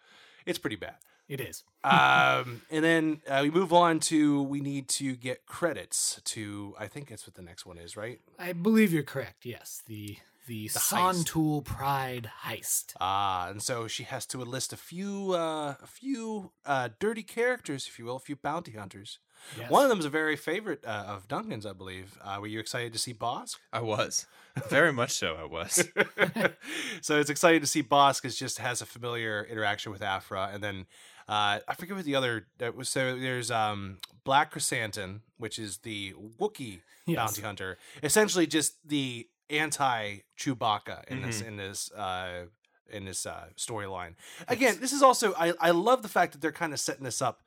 [0.46, 0.96] it's pretty bad.
[1.28, 1.62] it is.
[1.82, 6.88] Um, and then uh, we move on to we need to get credits to I
[6.88, 8.20] think that's what the next one is, right?
[8.38, 9.46] I believe you're correct.
[9.46, 10.18] Yes, the
[10.50, 11.22] the, The Son.
[11.22, 12.94] Tool Pride heist.
[13.00, 17.86] Ah, and so she has to enlist a few uh, a few uh, dirty characters,
[17.86, 19.20] if you will, a few bounty hunters.
[19.56, 19.70] Yes.
[19.70, 22.18] One of them is a very favorite uh, of Duncan's, I believe.
[22.20, 23.56] Uh, were you excited to see Bossk?
[23.72, 24.26] I was.
[24.68, 25.88] Very much so, I was.
[27.00, 30.62] so it's exciting to see Bossk because just has a familiar interaction with Aphra, and
[30.64, 30.86] then
[31.28, 32.88] uh, I forget what the other that was.
[32.88, 37.16] So there's um, Black Chrysanthemum, which is the Wookiee Yes.
[37.16, 41.46] bounty hunter, essentially just the anti Chewbacca in this Mhm.
[41.46, 42.46] in this uh,
[42.90, 44.14] in this uh, storyline.
[44.48, 47.20] Again, this is also I I love the fact that they're kind of setting this
[47.22, 47.42] up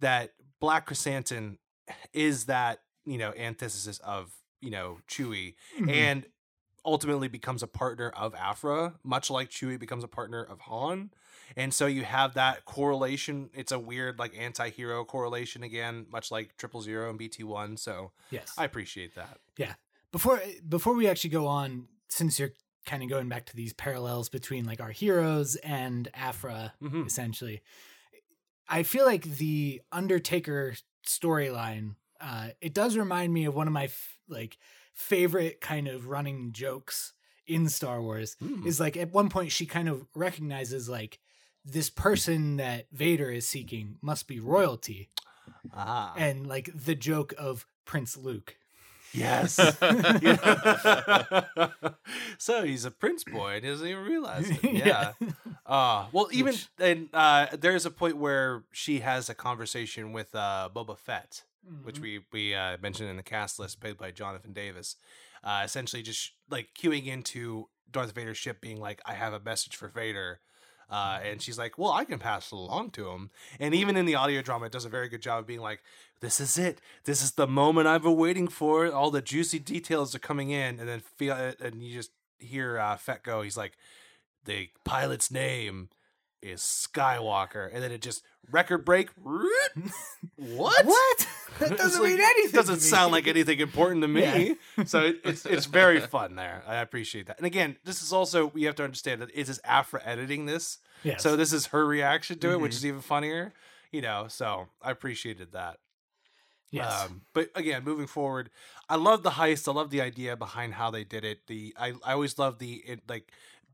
[0.00, 1.58] that Black Chrysanthemum
[2.12, 5.90] is that you know antithesis of you know Chewie Mhm.
[5.90, 6.26] and
[6.86, 11.10] ultimately becomes a partner of Aphra, much like Chewie becomes a partner of Han.
[11.56, 13.48] And so you have that correlation.
[13.54, 17.76] It's a weird like anti-hero correlation again, much like Triple Zero and BT One.
[17.78, 18.52] So Yes.
[18.58, 19.40] I appreciate that.
[20.14, 22.52] Before before we actually go on, since you're
[22.86, 27.04] kind of going back to these parallels between like our heroes and Aphra, Mhm.
[27.04, 27.62] essentially,
[28.68, 31.96] I feel like the Undertaker storyline.
[32.20, 34.56] Uh, it does remind me of one of my f- like
[34.92, 37.12] favorite kind of running jokes
[37.44, 38.36] in Star Wars.
[38.38, 38.64] Hmm.
[38.64, 41.18] Is like at one point she kind of recognizes like
[41.64, 45.10] this person that Vader is seeking must be royalty,
[45.72, 46.14] Ah.
[46.16, 48.58] and like the joke of Prince Luke.
[49.14, 49.54] Yes.
[52.38, 54.58] so he's a prince boy and he doesn't even realize it.
[54.84, 55.12] Yeah.
[55.66, 60.34] Uh, well, even Which- and uh, there's a point where she has a conversation with
[60.34, 61.42] uh, Boba Fett,
[61.84, 62.02] which Mhm.
[62.02, 64.96] we we uh, mentioned in the cast list, played by Jonathan Davis.
[65.42, 69.76] Uh, essentially, just like queuing into Darth Vader's ship, being like, "I have a message
[69.76, 70.40] for Vader."
[70.94, 74.06] Uh, and she's like, "Well, I can pass it along to him." And even in
[74.06, 75.82] the audio drama, it does a very good job of being like,
[76.20, 76.80] "This is it.
[77.02, 78.86] This is the moment I've been waiting for.
[78.92, 82.96] All the juicy details are coming in." And then feel and you just hear uh,
[82.96, 83.42] Fett go.
[83.42, 83.72] He's like,
[84.44, 85.88] "The pilot's name
[86.44, 89.08] is Skywalker," and then it just record break.
[90.36, 90.84] what?
[90.84, 91.28] What?
[91.58, 92.52] That doesn't like- mean anything.
[92.52, 94.56] Doesn't sound like anything important to me.
[94.86, 96.62] So it, it's it's very fun there.
[96.66, 97.38] I appreciate that.
[97.38, 100.78] And again, this is also we have to understand that it is Aphra editing this,
[101.04, 101.22] Yes.
[101.22, 102.76] so this is her reaction to it, which Mhm.
[102.76, 103.52] is even funnier.
[103.92, 105.78] You know, so I appreciated that.
[106.72, 107.04] yes.
[107.04, 108.50] Um, but again, moving forward,
[108.88, 109.68] I love the heist.
[109.68, 111.46] I love the idea behind how they did it.
[111.46, 113.30] The I, I always love the it, like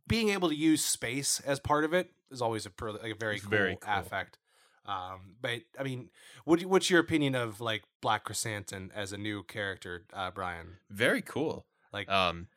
[0.07, 3.15] being able to use space as part of it is always a, per, like a
[3.15, 3.93] very cool, very cool.
[3.93, 4.39] affect.
[4.87, 6.11] Um, but I mean,
[6.45, 10.79] what what's your opinion of like Black Krrsantan as a new character, uh, Brian?
[10.91, 11.67] Very cool.
[11.93, 12.49] Like, Um,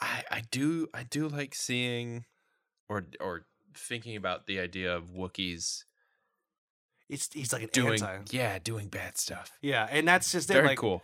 [0.00, 2.24] I I do I do like seeing,
[2.88, 5.84] or or thinking about the idea of Wookiees
[7.12, 8.36] it's he's like an doing anti.
[8.36, 9.58] yeah doing bad stuff.
[9.60, 10.54] Yeah, and that's just it.
[10.54, 11.02] Very like, cool.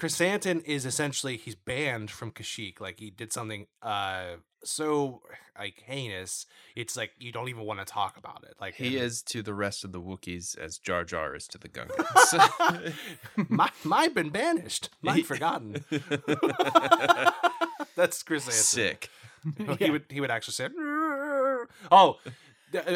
[0.00, 2.80] Krrsantan is essentially he's banned from Kashyyyk.
[2.80, 5.20] Like he did something uh so
[5.58, 6.46] like heinous.
[6.74, 8.54] It's like you don't even want to talk about it.
[8.60, 11.58] Like He and- is to the rest of the Wookiees as Jar Jar is to
[11.58, 12.94] the Gungans.
[13.50, 15.84] my my been banished, mine forgotten.
[17.96, 18.52] That's Krrsantan.
[18.52, 19.10] Sick.
[19.78, 20.68] He would he would actually say,
[21.90, 22.16] "Oh,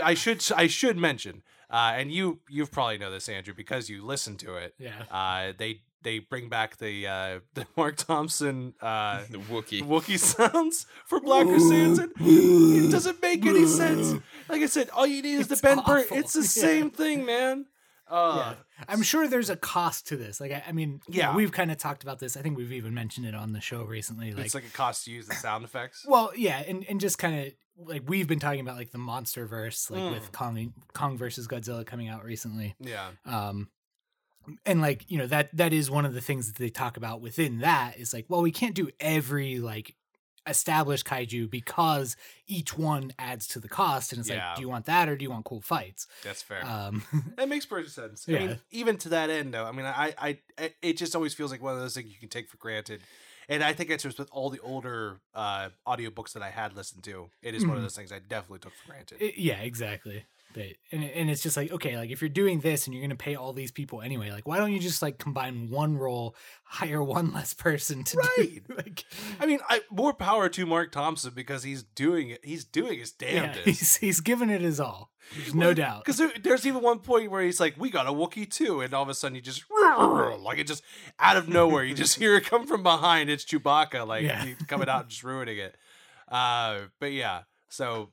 [0.03, 4.05] I should I should mention." Uh, and you you've probably know this, Andrew, because you
[4.05, 4.75] listened to it.
[4.79, 5.05] yeah.
[5.11, 10.87] Uh, they they bring back the uh, the Marc Thompson uh, the Wookie Wookiee sounds
[11.07, 12.11] for Black Krrsantan.
[12.21, 14.15] It doesn't make any sense.
[14.49, 16.07] Like I said, all you need is It's the Ben Burtt.
[16.07, 16.17] awful.
[16.19, 16.67] It's the Yeah.
[16.69, 17.67] same thing, man.
[18.07, 18.85] Uh, yeah.
[18.87, 20.39] I'm sure there's a cost to this.
[20.39, 21.35] Like, I, I mean, you know, Yeah.
[21.35, 22.37] we've kind of talked about this.
[22.37, 24.33] I think we've even mentioned it on the show recently.
[24.33, 26.05] Like, it's like a cost to use the sound effects.
[26.07, 27.53] well, yeah, and, and just kind of
[27.89, 30.13] like we've been talking about like the monster verse, like Mm.
[30.13, 32.75] with Kong Kong versus Godzilla coming out recently.
[32.79, 33.69] Yeah, Um,
[34.67, 37.21] and like you know that that is one of the things that they talk about
[37.21, 39.95] within that is like, well, we can't do every like
[40.47, 44.47] established kaiju because each one adds to the cost, and it's Yeah.
[44.49, 46.07] like, do you want that or do you want cool fights?
[46.23, 46.65] that's fair.
[46.65, 47.03] Um,
[47.37, 48.27] That makes perfect sense.
[48.29, 50.39] I mean, even to that end, though, I mean, I, I,
[50.83, 53.01] it just always feels like one of those things you can take for granted.
[53.49, 57.03] And I think it's just with all the older uh, audiobooks that I had listened
[57.05, 57.87] to, it is one of Mhm.
[57.87, 59.21] those things I definitely took for granted.
[59.21, 60.25] It- yeah, exactly.
[60.57, 63.35] And and it's just like okay, like if you're doing this and you're gonna pay
[63.35, 67.33] all these people anyway, like why don't you just like combine one role, hire one
[67.35, 68.63] less person to Right.
[68.67, 69.05] do like
[69.41, 72.45] I mean, I, more power to Marc Thompson because he's doing it.
[72.45, 73.65] He's doing his yeah, damnedest.
[73.67, 75.11] he's he's given it his all.
[75.37, 76.05] There's no doubt.
[76.05, 78.93] Because there, there's even one point where he's like, "We got a Wookiee too," and
[78.93, 79.65] all of a sudden you just
[80.41, 80.83] like it just
[81.19, 81.83] out of nowhere.
[81.83, 83.31] You just hear it come from behind.
[83.31, 84.47] It's Chewbacca, like Yeah.
[84.69, 85.77] coming out and just ruining it.
[86.29, 88.11] Uh, but yeah, so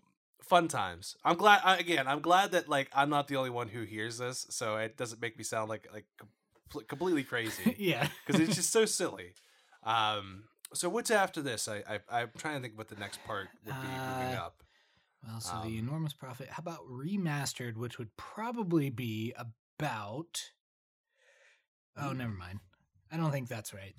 [0.51, 1.15] fun times.
[1.23, 1.61] I'm glad.
[1.79, 4.97] Again, I'm glad that like I'm not the only one who hears this, so it
[4.97, 8.07] doesn't make me sound like like com- completely crazy yeah.
[8.25, 9.33] because it's just so silly.
[9.83, 11.67] Um, so what's after this?
[11.67, 14.63] I, I I'm trying to think what the next part would be moving Uh, up.
[15.27, 16.49] Well, so Um, the enormous profit.
[16.49, 20.51] How about remastered, which would probably be about.
[21.97, 22.17] Oh, Hmm.
[22.17, 22.59] never mind.
[23.11, 23.95] I don't think that's right.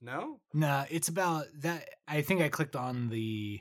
[0.00, 1.88] No, Nah, it's about that.
[2.08, 3.60] I think I clicked on the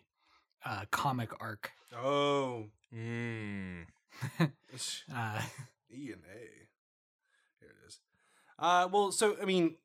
[0.66, 1.72] uh, comic arc.
[1.96, 3.86] oh, Mm.
[5.14, 5.42] Uh,
[5.94, 6.40] E and A.
[7.60, 8.00] Here it is.
[8.60, 9.76] Uh, well, so I mean,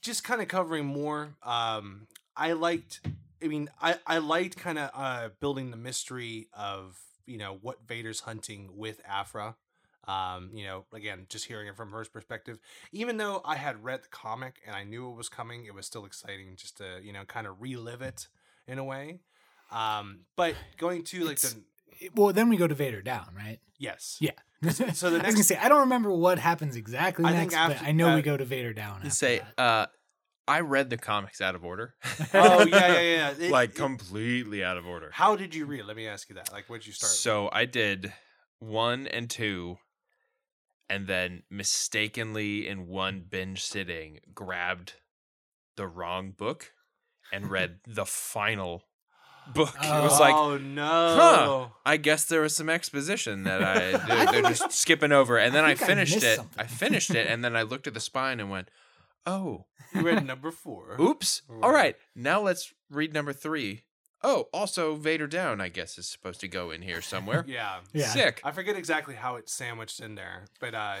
[0.00, 1.34] just kind of covering more.
[1.42, 3.00] Um, I liked.
[3.42, 7.86] I mean, I I liked kind of uh building the mystery of you know what
[7.86, 9.56] Vader's hunting with Aphra.
[10.06, 12.58] Um, you know, again, just hearing it from her perspective,
[12.92, 15.84] even though I had read the comic and I knew it was coming, it was
[15.84, 18.28] still exciting just to, you know, kind of relive it
[18.66, 19.20] in a way.
[19.70, 23.58] Um, but going to like It's- the Well, then we go to Vader down, right?
[23.78, 24.30] yes, Yeah.
[24.70, 27.52] so the next, I was gonna say I don't remember what happens exactly I think
[27.52, 29.02] next, after- but I know uh, we go to Vader down.
[29.02, 29.62] To say, that.
[29.62, 29.86] uh,
[30.46, 31.94] I read the comics out of order.
[32.34, 33.30] oh yeah, yeah, yeah.
[33.46, 35.10] It- like it- completely out of order.
[35.12, 35.84] how did you read?
[35.84, 36.52] Let me ask you that.
[36.52, 37.12] Like, where'd you start?
[37.12, 38.12] So I did
[38.60, 39.78] one and two,
[40.88, 44.94] and then mistakenly in one binge sitting grabbed
[45.76, 46.72] the wrong book
[47.32, 48.84] and read the final
[49.54, 49.74] book.
[49.82, 51.72] it was like, oh no.
[51.84, 55.54] I guess there was some exposition that I I they're, they're just skipping over, and
[55.54, 56.36] then I, I finished missed it.
[56.36, 56.60] something.
[56.60, 58.70] I finished it, and then I looked at the spine and went,
[59.26, 60.96] "Oh, You read number four.
[61.00, 61.42] oops!
[61.48, 61.64] Right.
[61.64, 63.84] All right, now let's read number three.
[64.22, 65.60] Oh, also Vader down.
[65.60, 67.44] I guess is supposed to go in here somewhere.
[67.48, 67.78] Yeah.
[67.92, 68.08] Yeah.
[68.08, 68.40] Sick.
[68.44, 70.96] I forget exactly how it's sandwiched in there, but uh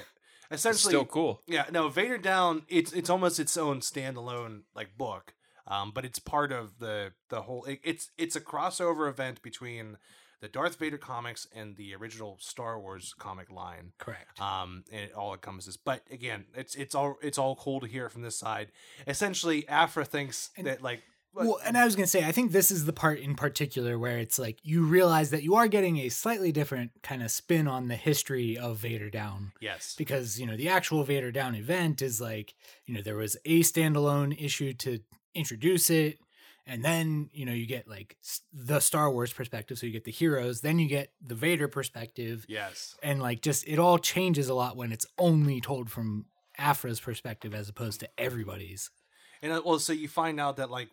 [0.50, 1.42] It's essentially still cool.
[1.46, 2.62] Yeah, no, Vader Down.
[2.68, 5.34] It's it's almost its own standalone like book,
[5.68, 7.64] um, but it's part of the the whole.
[7.64, 9.98] It, it's it's a crossover event between
[10.40, 13.92] the Darth Vader comics and the original Star Wars comic line.
[13.98, 14.40] correct.
[14.40, 15.76] Um, and all it all encompasses.
[15.76, 18.68] But again, it's it's all it's all cool to hear from this side.
[19.06, 21.02] Essentially, Aphra thinks And- that like.
[21.34, 24.18] Well, and I was gonna say, I think this is the part in particular where
[24.18, 27.86] it's like you realize that you are getting a slightly different kind of spin on
[27.86, 29.52] the history of Vader Down.
[29.60, 32.54] yes, because you know the actual Vader Down event is like
[32.86, 34.98] you know there was a standalone issue to
[35.38, 36.18] introduce it
[36.66, 38.16] and then you know you get like
[38.52, 42.44] the Star Wars perspective so you get the heroes then you get the Vader perspective
[42.48, 46.26] yes, and like just it all changes a lot when it's only told from
[46.58, 48.90] Aphra's perspective as opposed to everybody's.
[49.42, 50.88] And uh, well, so you find out that like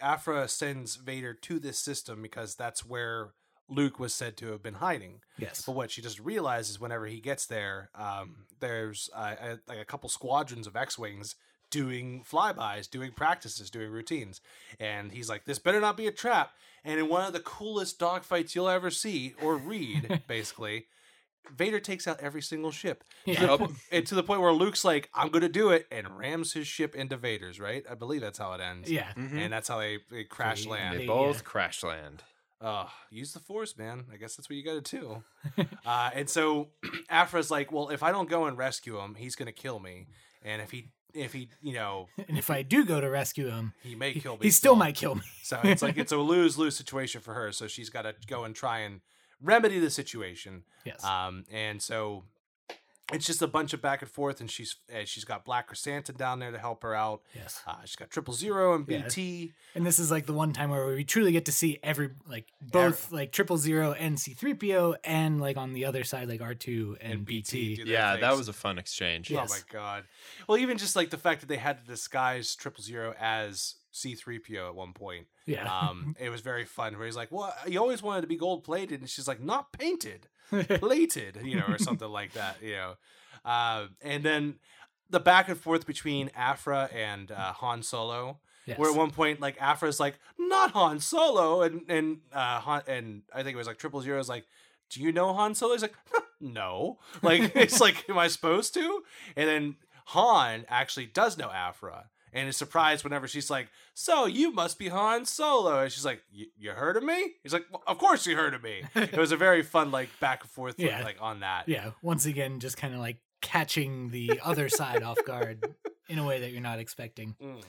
[0.00, 3.34] Aphra sends Vader to this system because that's where
[3.68, 5.20] Luke was said to have been hiding.
[5.38, 5.62] yes.
[5.64, 9.84] But what she just realizes whenever he gets there, um, there's uh, a, like a
[9.84, 11.36] couple squadrons of X-wings
[11.70, 14.40] doing flybys, doing practices, doing routines,
[14.78, 16.52] and he's like, "This better not be a trap."
[16.84, 20.86] And in one of the coolest dogfights you'll ever see or read, basically,
[21.54, 23.04] Vader takes out every single ship.
[23.24, 23.70] yeah Yup.
[23.92, 26.66] And to the point where Luke's like, "I'm going to do it," and rams his
[26.66, 27.58] ship into Vader's.
[27.60, 27.84] Right?
[27.90, 28.90] I believe that's how it ends.
[28.90, 29.38] yeah Mhm.
[29.38, 30.94] And that's how they, they crash They- land.
[30.94, 32.22] They They, both uh, crash land.
[32.60, 34.04] uh, use the force, man.
[34.12, 35.24] I guess that's what you got to do.
[35.86, 36.68] uh, and so
[37.10, 40.06] Aphra's like, well, if I don't go and rescue him, he's gonna kill me.
[40.42, 43.72] And if he, if he, you know, and if I do go to rescue him
[43.82, 44.40] he may kill me.
[44.42, 47.52] he still might kill me So it's like it's a lose lose situation for her.
[47.52, 49.00] So she's got to go and try and
[49.40, 50.64] remedy the situation.
[50.84, 52.24] yes Um, and so
[53.12, 54.40] it's just a bunch of back and forth.
[54.40, 57.22] And she's uh, she's got Black Krrsantan down there to help her out.
[57.34, 59.02] yes Uh, she's got Triple Zero and Yeah.
[59.02, 59.52] BT.
[59.74, 62.46] And this is like the one time where we truly get to see every like
[62.60, 67.12] both like triple zero and C3PO and like on the other side like R2 and,
[67.12, 67.76] And BT BT.
[67.76, 69.30] do their Yeah, that was a fun exchange.
[69.30, 69.42] Yeah.
[69.42, 70.04] Oh my god!
[70.48, 74.14] Well, even just like the fact that they had to disguise Triple Zero as C
[74.14, 75.64] three PO at one point, Yeah.
[75.64, 76.96] um, it was very fun.
[76.96, 79.72] Where he's like, "Well, you always wanted to be gold plated," and she's like, "Not
[79.72, 82.94] painted, plated," you know, or something like that, you know.
[83.44, 84.56] Uh, and then
[85.08, 88.78] the back and forth between Aphra and uh, Han Solo, yes.
[88.78, 93.22] where at one point like Aphra's like, "Not Han Solo," and and uh, Han and
[93.34, 94.46] I think it was like Triple Zero's like.
[94.92, 95.74] Do you know Han Solo?
[95.74, 95.94] He's like,
[96.40, 96.98] no.
[97.22, 99.04] Like, it's like, am I supposed to?
[99.36, 99.76] And then
[100.06, 104.88] Han actually does know Aphra and is surprised whenever she's like, so you must be
[104.88, 105.80] Han Solo.
[105.80, 107.32] And she's like, you heard of me?
[107.42, 108.82] He's like, well, of course you heard of me.
[108.94, 111.02] It was a very fun, like, back and forth, Yeah.
[111.02, 111.68] like, on that.
[111.68, 111.90] yeah.
[112.02, 115.64] Once again, just kind of like catching the other side off guard
[116.08, 117.34] in a way that you're not expecting.
[117.42, 117.62] Mm.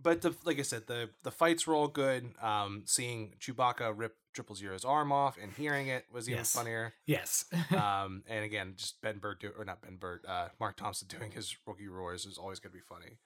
[0.00, 2.34] But the like I said, the the fights were all good.
[2.42, 6.52] Um, seeing Chewbacca rip Triple Zero's arm off and hearing it was even Yes.
[6.52, 6.92] funnier.
[7.06, 7.44] Yes.
[7.70, 11.30] um, and again, just Ben Burtt do, or not Ben Burtt, uh, Marc Thompson doing
[11.30, 13.18] his Wookiee roars is always going to be funny.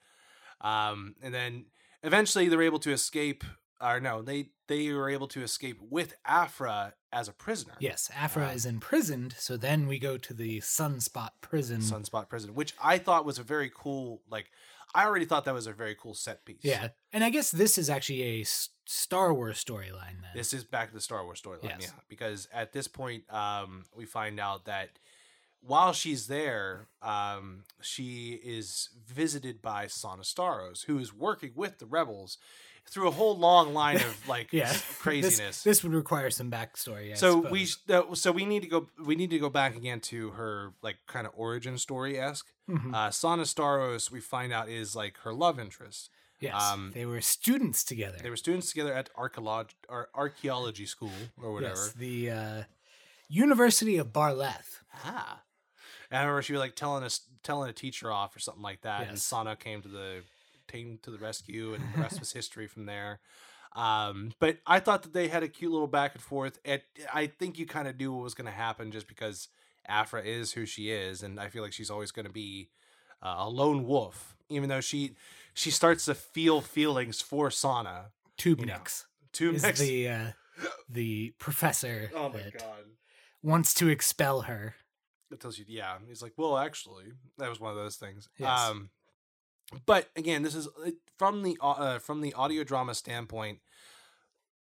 [0.60, 1.66] Um, and then
[2.02, 3.44] eventually they're able to escape.
[3.80, 7.74] Or no, they they were able to escape with Aphra as a prisoner.
[7.78, 8.10] yes.
[8.14, 9.36] Aphra Um, is imprisoned.
[9.38, 11.80] So then we go to the Sunspot prison.
[11.80, 14.20] Sunspot prison, which I thought was a very cool.
[14.28, 14.50] Like,
[14.98, 16.60] I already thought that was a very cool set piece.
[16.62, 16.88] yeah.
[17.12, 18.44] And I guess this is actually a
[18.84, 20.30] Star Wars storyline then.
[20.34, 21.82] This is back to the Star Wars storyline, Yes.
[21.82, 21.90] yeah.
[22.08, 24.98] Because at this point, um, we find out that
[25.60, 31.86] while she's there, um, she is visited by Sana Starros, who is working with the
[31.86, 32.38] rebels
[32.88, 34.72] through a whole long line of like yeah.
[34.98, 35.62] craziness.
[35.62, 37.12] This, this would require some backstory.
[37.12, 37.52] I so suppose.
[37.88, 40.72] we uh, so we need to go we need to go back again to her
[40.82, 42.46] like kind of origin story esque.
[42.68, 42.94] Mhm.
[42.94, 46.10] Uh, Sana Starros, we find out is like her love interest.
[46.40, 46.54] yes.
[46.54, 48.18] um, they were students together.
[48.22, 51.10] They were students together at or archaeology school
[51.42, 51.74] or whatever.
[51.74, 52.62] Yes, the uh,
[53.28, 54.80] University of Bar'leth.
[55.04, 55.42] Ah.
[56.10, 58.80] And I remember she was like telling us telling a teacher off or something like
[58.82, 59.22] that, and Yes.
[59.22, 60.22] Sana came to the
[60.68, 63.20] came to the rescue, and the rest was history from there.
[63.74, 66.58] Um, but I thought that they had a cute little back and forth.
[66.64, 66.80] And
[67.12, 69.48] I think you kind of knew what was going to happen just because
[69.86, 72.70] Aphra is who she is, and I feel like she's always going to be
[73.22, 75.16] uh, a lone wolf, even though she
[75.54, 78.06] she starts to feel feelings for Sana.
[79.32, 80.26] Tubnix next, the uh,
[80.88, 82.84] the professor oh my god.
[83.42, 84.76] wants to expel her.
[85.30, 85.96] It tells you, yeah.
[86.06, 88.28] He's like, well, actually, that was one of those things.
[88.38, 88.60] Yes.
[88.60, 88.90] Um,
[89.86, 93.58] but again, this is uh, from the uh, from the audio drama standpoint.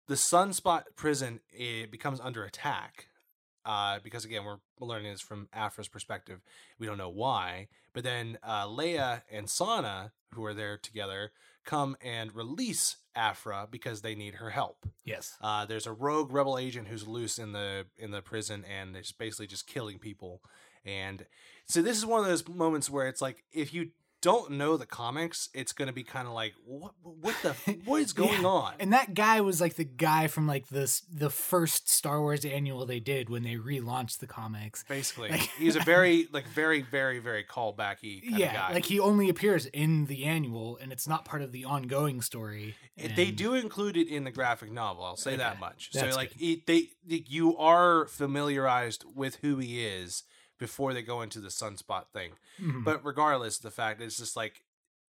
[0.08, 3.08] The Sunspot prison it becomes under attack
[3.66, 6.42] uh, because again, we're learning this from Aphra's perspective.
[6.80, 11.32] We don't know why, but then uh, Leia and Sana, who are there together,
[11.64, 14.86] come and release Aphra because they need her help.
[15.06, 15.38] Yes.
[15.42, 19.12] Uh, there's a rogue rebel agent who's loose in the in the prison and is
[19.12, 20.42] basically just killing people.
[20.86, 21.26] And
[21.66, 23.92] so this is one of those moments where it's like if you
[24.24, 27.54] don't know the comics, it's going to be kind of like what what the
[27.86, 28.48] what is going Yeah.
[28.48, 28.74] on?
[28.80, 32.86] And that guy was like the guy from like this the first Star Wars annual
[32.88, 34.84] they did when they relaunched the comics.
[34.88, 38.74] Basically, Like- he's a very like very very very callbacky kind yeah, of guy.
[38.74, 42.76] like he only appears in the annual and it's not part of the ongoing story.
[42.98, 45.04] It- they do include it in the graphic novel.
[45.04, 45.92] I'll say that much.
[45.94, 50.24] that's so like it, they you are familiarized with who he is
[50.64, 52.32] before they go into the sunspot thing.
[52.58, 52.86] Mhm.
[52.86, 54.64] But regardless, the fact it's just like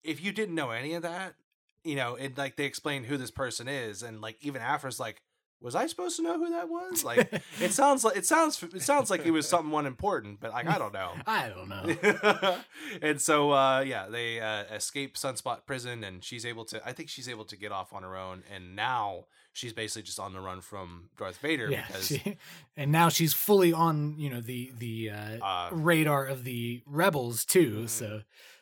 [0.02, 1.36] if you didn't know any of that,
[1.84, 5.22] you know, and like they explain who this person is, and like even Aphra's like,
[5.62, 7.04] was I supposed to know who that was?
[7.12, 10.68] Like it sounds like it sounds it sounds like it was someone important, but like
[10.68, 11.12] I don't know.
[11.28, 12.58] I don't know.
[13.02, 16.82] and so uh yeah, they uh, escape Sunspot prison, and she's able to.
[16.88, 20.20] I think she's able to get off on her own, and now she's basically just
[20.20, 22.38] on the run from Darth Vader Yeah, because she-
[22.78, 27.46] and now she's fully on, you know, the the uh, uh, radar of the rebels
[27.46, 27.84] too.
[27.84, 27.90] Mhm.
[27.90, 28.22] So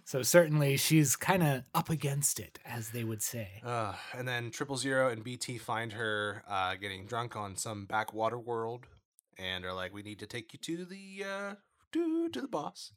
[0.09, 3.61] so certainly she's kind of up against it, as they would say.
[3.63, 8.39] Uh, and then Triple Zero and BT find her uh, getting drunk on some backwater
[8.39, 8.87] world,
[9.37, 11.53] and are like, "We need to take you to the uh,
[11.91, 12.91] to to the boss."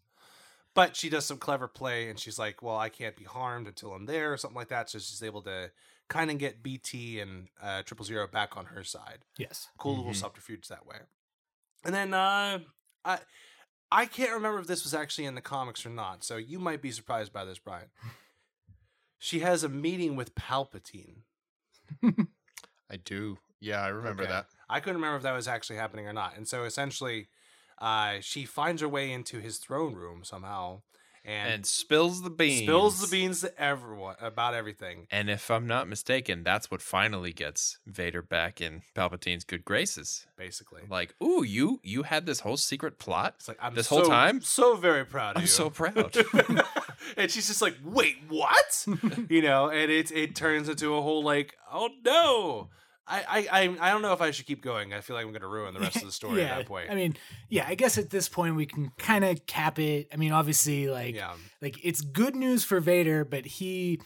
[0.73, 3.93] But she does some clever play, and she's like, "Well, I can't be harmed until
[3.93, 4.89] I'm there," or something like that.
[4.89, 5.71] So she's able to
[6.09, 9.27] kind of get BT and uh, Triple Zero back on her side.
[9.37, 9.69] Yes.
[9.77, 10.17] Cool little Mhm.
[10.17, 11.01] subterfuge that way.
[11.85, 12.61] And then uh,
[13.05, 13.19] I
[13.93, 16.25] I can't remember if this was actually in the comics or not.
[16.25, 17.89] So you might be surprised by this, Brian.
[19.19, 21.19] She has a meeting with Palpatine.
[22.03, 23.39] I do.
[23.61, 24.33] Yeah, I remember Okay.
[24.33, 24.47] that.
[24.69, 26.37] I couldn't remember if that was actually happening or not.
[26.37, 27.29] And so essentially,
[27.79, 30.83] uh, she finds her way into his throne room somehow
[31.25, 32.63] and, And spills the beans.
[32.63, 35.07] spills the beans to everyone about everything.
[35.11, 40.27] And if I'm not mistaken, that's what finally gets Vader back in Palpatine's good graces.
[40.37, 43.35] Basically, Like, ooh, you you had this whole secret plot.
[43.37, 44.41] it's like I'm This so, whole time?
[44.41, 45.49] so very proud of I'm you.
[45.49, 46.17] so proud.
[47.17, 48.87] and she's just like, "Wait, what?"
[49.29, 52.69] you know, and it it turns into a whole like, "Oh no."
[53.07, 54.93] I, I, I don't know if I should keep going.
[54.95, 56.67] I feel like I'm going to ruin the rest of the story yeah, at that
[56.67, 56.89] point.
[56.91, 57.17] I mean,
[57.49, 60.09] yeah, I guess at this point we can kind of cap it.
[60.13, 64.01] I mean, obviously, like, yeah, like it's good news for Vader, but he,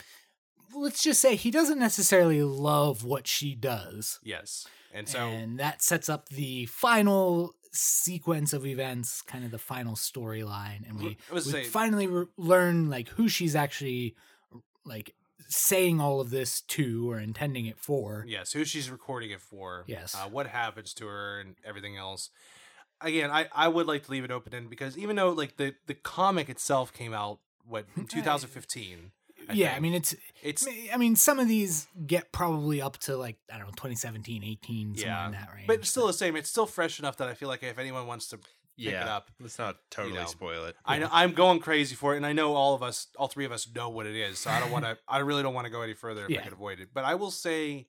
[0.75, 5.83] let's just say, he doesn't necessarily love what she does, yes, and so and that
[5.83, 11.41] sets up the final sequence of events, kind of the final storyline, and we, we
[11.41, 14.17] saying- finally re- learn like who she's actually
[14.87, 15.15] like
[15.49, 18.25] saying all of this to or intending it for.
[18.29, 19.85] Yes, who she's recording it for.
[19.87, 20.15] Yes.
[20.15, 22.31] Uh, what happens to her and everything else.
[23.01, 25.75] Again, I, I would like to leave it open ended because even though like the,
[25.87, 29.11] the comic itself came out what in 2015,
[29.49, 33.17] I yeah, I mean it's it's I mean some of these get probably up to
[33.17, 35.67] like I don't know 2017, 18, somewhere Yeah, in that range.
[35.67, 36.37] but still the same.
[36.37, 38.39] It's still fresh enough that I feel like if anyone wants to,
[38.77, 39.17] it yeah.
[39.17, 39.31] up.
[39.41, 40.27] Let's not totally know.
[40.27, 40.77] spoil it.
[40.85, 43.45] I know I'm going crazy for it, and I know all of us, all three
[43.45, 44.39] of us, know what it is.
[44.39, 44.99] So I don't want to.
[45.09, 46.43] I really don't want to go any further if I Yeah.
[46.43, 46.91] could avoid it.
[46.93, 47.87] But I will say,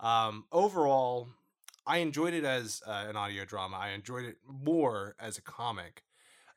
[0.00, 1.28] um, overall,
[1.86, 3.76] I enjoyed it as uh, an audio drama.
[3.76, 6.02] I enjoyed it more as a comic,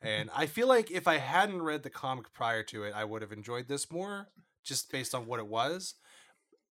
[0.02, 3.22] and I feel like if I hadn't read the comic prior to it, I would
[3.22, 4.28] have enjoyed this more,
[4.62, 5.94] just based on what it was,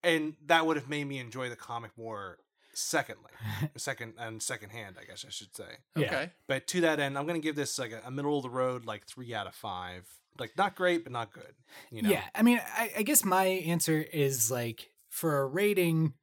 [0.02, 2.38] and that would have made me enjoy the comic more.
[2.74, 3.30] Secondly,
[3.76, 5.78] second and second hand, I guess I should say.
[5.96, 6.06] Yeah.
[6.06, 6.30] Okay.
[6.48, 8.50] But to that end, I'm going to give this like a, a middle of the
[8.50, 10.06] road, like three out of five.
[10.38, 11.54] Like not great, but not good.
[11.92, 12.10] You know?
[12.10, 16.14] Yeah, I mean, I, I guess my answer is like for a rating.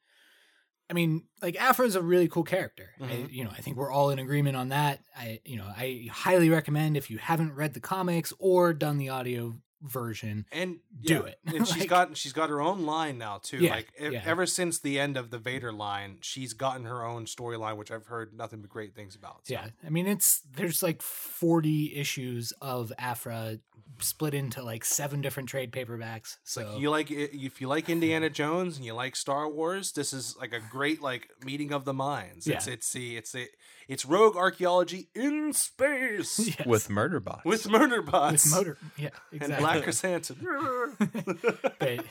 [0.89, 2.89] I mean, like Aphra is a really cool character.
[2.99, 3.32] I, Mhm.
[3.32, 4.99] you know, I think we're all in agreement on that.
[5.18, 9.08] I, you know, I highly recommend if you haven't read the comics or done the
[9.08, 10.46] audio version.
[10.52, 11.40] and do yeah, it.
[11.56, 13.58] and she's got she's got her own line now too.
[13.58, 14.22] Yeah, like e- yeah.
[14.26, 18.08] ever since the end of the Vader line, she's gotten her own storyline, which I've
[18.08, 19.48] heard nothing but great things about.
[19.48, 19.54] So.
[19.54, 23.60] Yeah, I mean it's there's like 40 issues of Aphra
[24.04, 26.38] split into like seven different trade paperbacks.
[26.43, 30.14] So Like you like if you like Indiana Jones and you like Star Wars, this
[30.14, 32.47] is like a great like meeting of the minds.
[32.47, 32.74] It's Yeah.
[32.74, 33.47] it's the it's the
[33.88, 36.66] it's rogue archaeology in space Yes.
[36.66, 37.45] with murder bots.
[37.45, 39.64] with murder bots with motor, yeah, and exactly.
[39.64, 41.76] Black Krrsantan.
[41.80, 42.06] but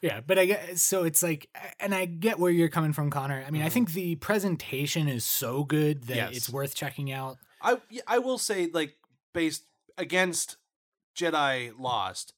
[0.00, 1.48] yeah, but I get so it's like,
[1.80, 3.42] and I get where you're coming from, Connor.
[3.46, 3.72] I mean, I Mhm.
[3.72, 6.36] think the presentation is so good that Yes.
[6.36, 7.38] it's worth checking out.
[7.62, 8.96] I I will say like
[9.32, 9.64] based
[9.96, 10.56] against
[11.14, 12.32] Jedi Lost,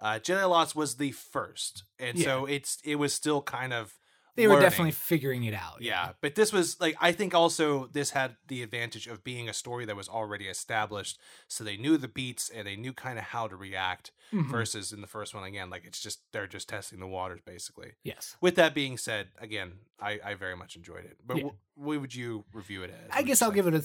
[0.00, 3.94] uh, Jedi Lost was the first, and so it's it was still kind of
[4.36, 5.76] They were definitely figuring it out.
[5.80, 6.12] yeah.
[6.20, 9.84] But this was like I think also this had the advantage of being a story
[9.84, 13.46] that was already established, so they knew the beats and they knew kind of how
[13.46, 14.10] to react.
[14.32, 14.50] Mhm.
[14.50, 17.92] Versus in the first one again, like it's just they're just testing the waters basically.
[18.02, 18.36] yes.
[18.40, 21.18] With that being said, again, I, I very much enjoyed it.
[21.24, 21.42] But Yeah.
[21.44, 23.10] wh- what would you review it as?
[23.12, 23.82] I guess I'll give it a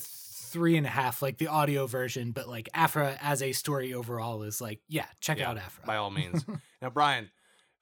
[0.49, 4.43] three and a half, like the audio version, but like Aphra as a story overall
[4.43, 5.85] is like, yeah, check Yeah, out Aphra.
[5.85, 6.45] by all means.
[6.81, 7.29] now, Brian,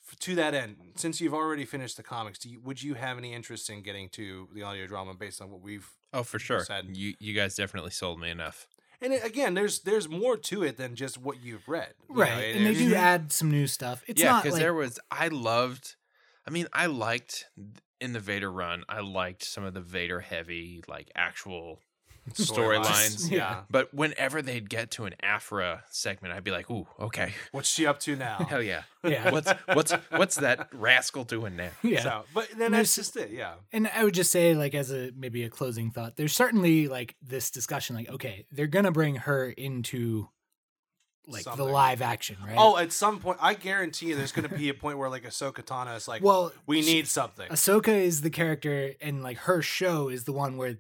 [0.08, 3.18] f- to that end, since you've already finished the comics, do you, would you have
[3.18, 5.88] any interest in getting to the audio drama based on what we've?
[6.14, 6.62] oh, for sure.
[6.64, 8.68] Said- You you guys definitely sold me enough.
[9.00, 12.38] And it, again, there's there's more to it than just what you've read, you right.
[12.40, 14.04] it and they do add some new stuff.
[14.08, 15.96] It's yeah, not because like, there was I loved.
[16.48, 17.46] I mean, I liked
[18.02, 18.84] in the Vader run.
[18.90, 21.80] I liked some of the Vader heavy, like actual
[22.34, 23.30] storylines.
[23.38, 23.62] Yeah.
[23.70, 27.86] But whenever they'd get to an Aphra segment, I'd be like, "Ooh, okay, What's she
[27.86, 28.38] up to now?
[28.50, 28.84] hell yeah!
[29.04, 29.32] yeah.
[29.32, 32.02] What's what's what's that rascal doing now?" yeah.
[32.04, 33.32] So, but then There's- that's just it.
[33.32, 33.54] Yeah.
[33.72, 37.16] And I would just say, like, as a maybe a closing thought, there's certainly like
[37.22, 40.30] this discussion, like, okay, they're gonna bring her into
[41.30, 41.66] like Something.
[41.66, 42.56] the live action, right?
[42.58, 45.26] Oh, at some point, I guarantee you, there's going to be a point where like
[45.26, 47.50] Ahsoka Tano is like, well, we need something.
[47.50, 50.78] Ahsoka is the character, and like her show is the one where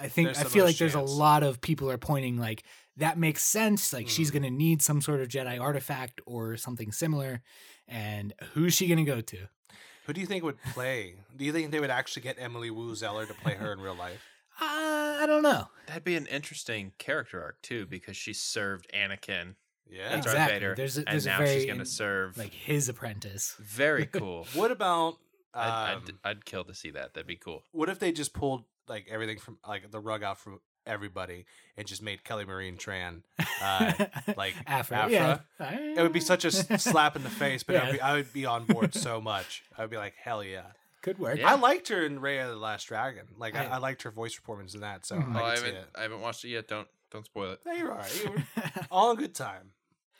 [0.00, 2.62] I think There's I feel most like there's a lot of people are pointing like
[2.96, 3.92] that makes sense.
[3.92, 4.34] Like she's Mhm.
[4.34, 7.42] gonna need some sort of Jedi artifact or something similar,
[7.88, 9.48] and who's she gonna go to?
[10.06, 11.16] Who do you think would play?
[11.36, 13.96] Do you think they would actually get Emily Woo Zeller to play her in real
[13.96, 14.22] life?
[14.58, 15.68] Uh, I don't know.
[15.86, 20.04] That'd be an interesting character arc too, because she served Anakin Yeah.
[20.14, 20.54] and Darth Exactly.
[20.54, 22.38] Vader, There's a- and there's a now very she's gonna in- serve.
[22.38, 23.54] Like his apprentice.
[23.60, 24.46] very cool.
[24.54, 25.18] What about?
[25.52, 27.12] Um, I'd, I'd I'd kill to see that.
[27.12, 27.64] That'd be cool.
[27.72, 31.44] what if they just pulled like everything from like the rug out from everybody
[31.76, 33.22] and just made Kelly Marie Tran?
[33.60, 33.92] Uh,
[34.36, 34.98] like Aphra.
[34.98, 35.10] Aphra?
[35.60, 35.70] Yeah.
[35.96, 37.92] It would be such a slap in the face, but I'd Yeah.
[37.92, 39.62] be, I would be on board so much.
[39.76, 40.62] I would be like, hell yeah.
[41.02, 41.38] Could work.
[41.38, 41.50] Yeah.
[41.50, 43.26] I liked her in Raya the Last Dragon.
[43.38, 45.06] Like I, I- I liked her voice performance in that.
[45.06, 45.36] So Mhm.
[45.36, 45.86] Oh, I I could see haven't.
[45.96, 46.68] I haven't watched it yet.
[46.68, 47.60] Don't don't spoil it.
[47.64, 48.24] No, you're all right.
[48.24, 48.42] You were
[48.90, 49.70] all in good time.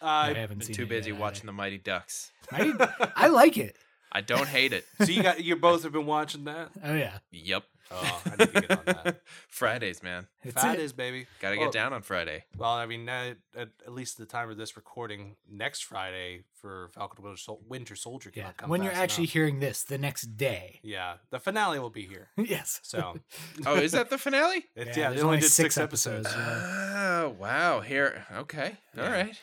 [0.00, 2.30] I Uh, haven't Been seen too busy yet, watching the Mighty Ducks.
[2.52, 2.72] I,
[3.16, 3.76] I like it.
[4.12, 4.84] I don't hate it.
[4.98, 6.70] so you got you both have been watching that.
[6.84, 7.18] Oh yeah.
[7.32, 7.64] Yep.
[7.90, 9.20] Oh, I need to get on that.
[9.48, 10.26] Fridays, man.
[10.42, 10.82] It's Fat it.
[10.82, 11.26] is baby.
[11.40, 12.44] Got to Well, get down on Friday.
[12.58, 16.88] Well, I mean, uh, at, at least the time of this recording, next Friday for
[16.94, 18.50] Falcon Winter, Sol- Winter Soldier Yeah.
[18.56, 19.32] come When you're actually enough.
[19.32, 20.80] hearing this the next day.
[20.82, 22.28] yeah, the finale will be here.
[22.36, 22.80] yes.
[22.82, 23.16] So
[23.66, 24.64] Oh, is that the finale?
[24.74, 26.26] it's Yeah, yeah, they only only did six six episodes.
[26.26, 26.62] episodes.
[26.64, 27.80] Oh, wow.
[27.80, 28.26] Here.
[28.34, 28.76] Okay.
[28.98, 29.10] All Yeah.
[29.12, 29.40] right.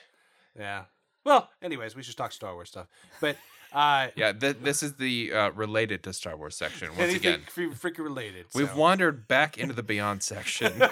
[0.59, 0.83] Yeah.
[1.25, 2.87] Well, anyways, we should talk Star Wars stuff,
[3.21, 3.37] but
[3.73, 7.41] uh, Yeah, th- this is the uh, related to Star Wars section once anything again.
[7.49, 8.45] fre- freaking related.
[8.53, 8.75] We've so.
[8.77, 10.81] wandered back into the Beyond section.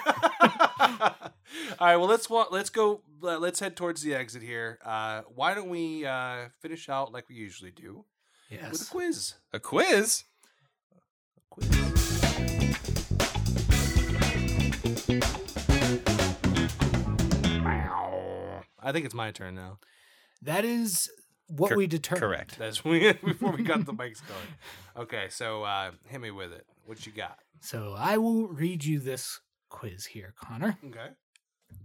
[1.80, 3.02] All right, well let's wa- let's go.
[3.24, 4.80] uh, Let's head towards the exit here.
[4.84, 8.06] Uh, why don't we uh, finish out like we usually do
[8.50, 8.62] Yes.
[8.72, 8.90] with a Yes.
[8.90, 9.34] quiz?
[9.54, 10.24] A quiz?
[18.84, 19.80] I think it's my turn now.
[20.42, 21.10] That is
[21.58, 22.22] what Cor- we determined.
[22.22, 22.58] Correct.
[22.60, 24.50] That's we, before we got the mics going.
[25.06, 26.66] Okay, so uh, hit me with it.
[26.86, 27.38] What you got?
[27.60, 29.40] So I will read you this
[29.70, 30.78] quiz here, Connor.
[30.86, 31.10] Okay.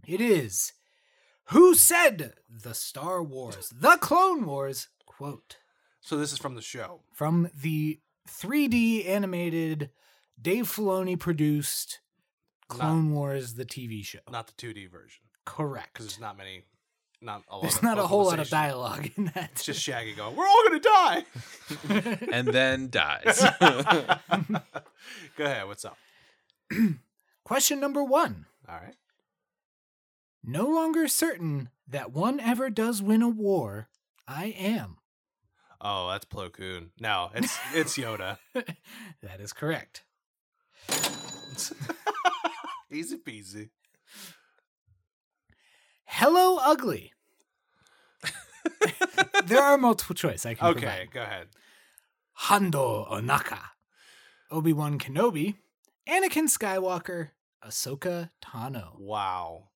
[0.06, 0.72] It is
[1.50, 5.58] Who said the Star Wars, the Clone Wars quote
[6.00, 7.00] So this is from the show.
[7.12, 9.90] from the 3D animated
[10.40, 12.00] Dave Filoni produced
[12.68, 14.18] Clone Wars the TV show.
[14.30, 15.92] Not the 2D version, Correct.
[15.92, 16.64] because there's not many,
[17.26, 17.62] not a lot.
[17.62, 19.50] There's of not a whole lot of dialogue in that.
[19.52, 21.24] It's just Shaggy going, "We're all gonna die."
[22.32, 23.44] and then dies.
[25.36, 25.66] Go ahead.
[25.66, 25.98] What's up?
[27.44, 28.46] Question number one.
[28.66, 28.94] All right.
[30.42, 33.88] No longer certain that one ever does win a war,
[34.26, 34.98] I am.
[35.80, 36.92] Oh, that's Plo Koon.
[36.98, 38.38] No, it's it's Yoda.
[38.54, 40.04] that is correct.
[42.90, 43.70] Easy peasy.
[46.04, 47.12] Hello, ugly.
[49.46, 51.10] there are multiple choice I can Okay, provide.
[51.12, 51.46] go ahead.
[52.32, 53.58] Hondo Ohnaka,
[54.50, 55.56] Obi Wan Kenobi,
[56.08, 57.30] Anakin Skywalker,
[57.66, 58.98] Ahsoka Tano.
[58.98, 59.68] Wow.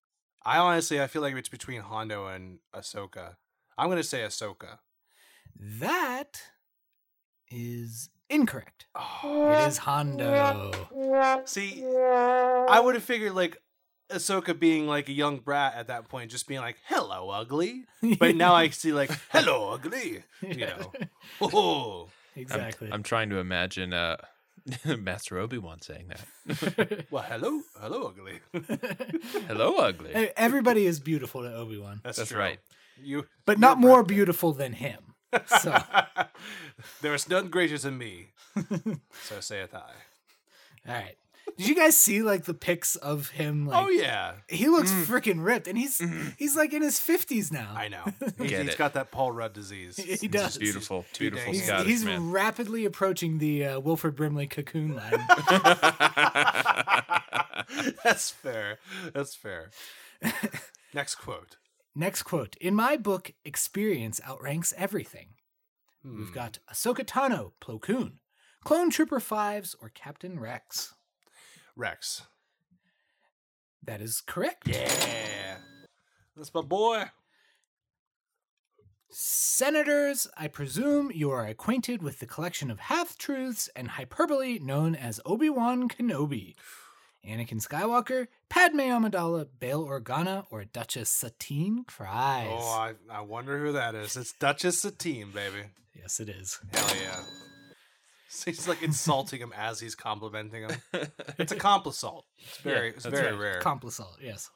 [0.44, 3.36] I honestly, I feel like it's between Hondo and Ahsoka.
[3.78, 4.78] I'm gonna say Ahsoka.
[5.58, 6.40] That
[7.50, 8.86] is incorrect.
[8.94, 10.72] Oh, It is Hondo.
[11.44, 13.56] see, I would have figured like
[14.12, 17.84] Ahsoka being like a young brat at that point, just being like, "Hello, ugly."
[18.18, 20.92] But now I see like, "Hello, ugly." You know.
[21.40, 22.88] Oh, I'm, exactly.
[22.92, 24.16] I'm trying to imagine uh,
[24.98, 27.06] Master Obi Wan saying that.
[27.10, 28.40] well, hello, hello, ugly.
[29.46, 30.30] Hello, ugly.
[30.36, 32.38] Everybody is beautiful to Obi Wan, That's, That's true.
[32.38, 32.58] right.
[33.02, 34.16] You, but not more breathtaking.
[34.16, 35.14] beautiful than him.
[35.60, 35.78] So,
[37.02, 38.32] there is none greater than me.
[39.22, 39.78] so saith I.
[40.88, 41.16] all right.
[41.56, 43.66] Did you guys see like the pics of him?
[43.66, 46.00] Like, oh yeah, he looks freaking ripped, and he's
[46.38, 47.72] he's like in his fifties now.
[47.76, 48.04] I know.
[48.38, 48.78] He's, Get he's it.
[48.78, 49.96] got that Paul Rudd disease.
[49.96, 50.56] he It's does.
[50.58, 52.30] beautiful, beautiful dang- He's, Scottish he's man.
[52.30, 55.12] rapidly approaching the uh, Wilford Brimley cocoon line.
[58.04, 58.78] That's fair.
[59.14, 59.70] That's fair.
[60.94, 61.56] Next quote.
[61.94, 65.30] Next quote: In my book, experience outranks everything.
[66.04, 66.34] We've Hmm.
[66.34, 68.20] got Ahsoka Tano, Plo Koon,
[68.64, 70.94] Clone Trooper Fives, or Captain Rex.
[71.80, 72.22] Rex.
[73.82, 74.68] That is correct.
[74.68, 75.56] Yeah.
[76.36, 77.04] That's my boy.
[79.10, 84.94] Senators, I presume you are acquainted with the collection of half truths and hyperbole known
[84.94, 86.54] as Obi Wan Kenobi.
[87.26, 92.46] Anakin Skywalker, Padme Amidala, Bail Organa, or Duchess Satine Kryze.
[92.48, 94.16] Oh, I, I wonder who that is.
[94.16, 95.64] It's Duchess Satine, baby.
[95.94, 96.60] yes, it is.
[96.72, 97.20] Hell yeah.
[98.30, 100.70] So he's like insulting him as he's complimenting him.
[101.38, 102.22] It's a complisalt.
[102.38, 103.40] It's very, Yeah, it's very right.
[103.40, 103.60] rare.
[103.60, 104.50] Complisalt, yes.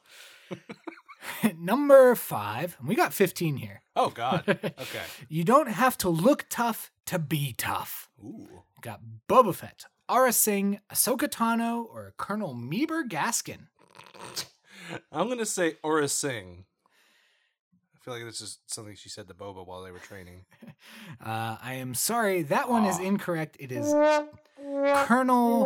[1.57, 3.81] Number five, and we got 15 here.
[3.95, 4.43] oh God.
[4.47, 5.03] Okay.
[5.27, 8.09] You don't have to look tough to be tough.
[8.23, 8.63] Ooh.
[8.81, 13.69] Got Boba Fett, Aurra Sing, Ahsoka Tano, or Colonel Meebur Gascon.
[15.11, 16.65] I'm gonna say Aurra Sing.
[18.05, 20.45] I feel like this is something she said to Boba while they were training.
[21.23, 23.57] Uh, I am sorry, that one is incorrect.
[23.59, 23.91] It is
[25.07, 25.65] Colonel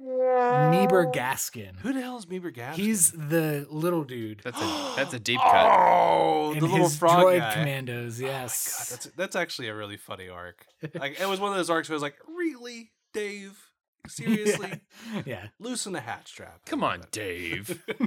[0.00, 1.76] Meebur Gascon.
[1.82, 2.82] Who the hell is Meebur Gascon?
[2.84, 5.54] He's the little dude That's a that's a deep cut.
[5.70, 7.54] Oh, in the little his frog droid guy.
[7.54, 8.18] commandos.
[8.20, 8.78] Oh my Yes.
[8.90, 10.66] God, that's that's actually a really funny arc.
[10.98, 13.56] Like it was one of those arcs where I was like, "Really, Dave?
[14.08, 14.80] Seriously?
[15.26, 15.48] yeah.
[15.60, 17.80] Loosen the hat strap." Come on, Dave.
[18.00, 18.06] All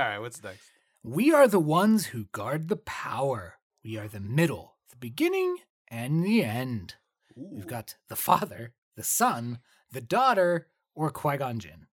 [0.00, 0.66] right, what's next?
[1.06, 3.58] We are the ones who guard the power.
[3.84, 6.94] We are the middle, the beginning, and the end.
[7.36, 9.60] We've got the father, the son,
[9.92, 11.86] the daughter, or Qui Gon Jinn.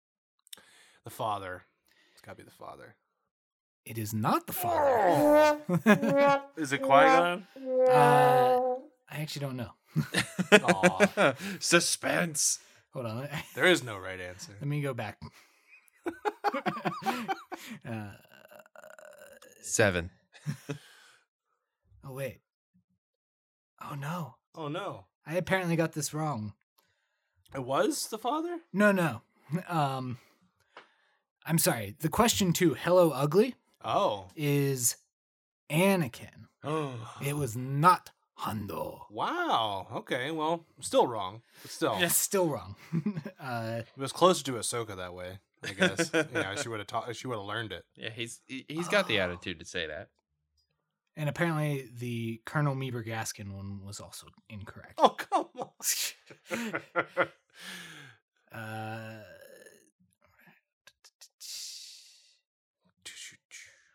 [1.04, 1.64] the father.
[2.12, 2.94] It's got to be the father.
[3.84, 5.58] It is not the father.
[6.56, 7.46] Is it Qui Gon?
[7.90, 8.58] uh,
[9.10, 11.34] I actually don't know.
[11.60, 12.60] Suspense.
[12.94, 13.28] Hold on.
[13.54, 14.52] There is no right answer.
[14.58, 15.20] let me go back.
[17.84, 18.12] uh,
[19.62, 20.10] Seven.
[22.04, 22.40] oh, wait.
[23.80, 24.34] Oh, no.
[24.54, 26.52] Oh no, I apparently got this wrong.
[27.54, 28.58] it was the father.
[28.70, 29.22] No, no.
[29.66, 30.18] Um,
[31.46, 31.96] I'm sorry.
[32.00, 34.96] The question to Hello Ugly Oh, is
[35.70, 36.48] Anakin.
[36.62, 36.92] Oh.
[37.24, 39.06] It was not Hondo.
[39.10, 39.86] wow.
[39.94, 42.76] Okay, well, still wrong, but still, That's still wrong.
[43.40, 45.38] uh, it was closer to Ahsoka that way.
[45.64, 46.10] I guess.
[46.12, 47.14] yeah, she would have taught.
[47.16, 47.84] She would have learned it.
[47.96, 49.24] Yeah, he's he- he's got the Oh.
[49.24, 50.08] attitude to say that.
[51.16, 54.94] and apparently the Colonel Meebur Gascon one was also incorrect.
[54.98, 55.68] Oh come on.
[58.54, 59.22] Uh,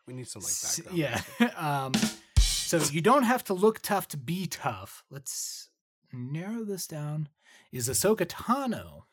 [0.08, 0.98] we need some like s- background.
[1.40, 1.48] yeah.
[1.58, 1.92] um,
[2.40, 5.04] so you don't have to look tough to be tough.
[5.10, 5.70] Let's
[6.14, 7.30] narrow this down.
[7.72, 9.04] Is Ahsoka Tano?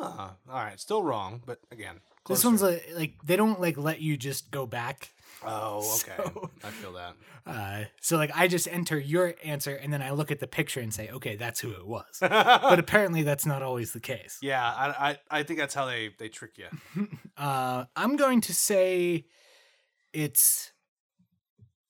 [0.00, 0.78] Ah, all right.
[0.80, 4.66] Still wrong, but again, This one's like, like they don't like let you just go
[4.66, 5.10] back.
[5.44, 6.14] Oh, okay.
[6.16, 7.14] So- I feel that.
[7.46, 10.80] Uh, so like I just enter your answer and then I look at the picture
[10.80, 12.04] and say, okay, that's who it was.
[12.20, 12.30] but
[12.62, 14.38] but apparently that's not always the case.
[14.42, 17.06] yeah, I, I I think that's how they they trick you.
[17.36, 19.26] Uh, I'm going to say
[20.12, 20.72] it's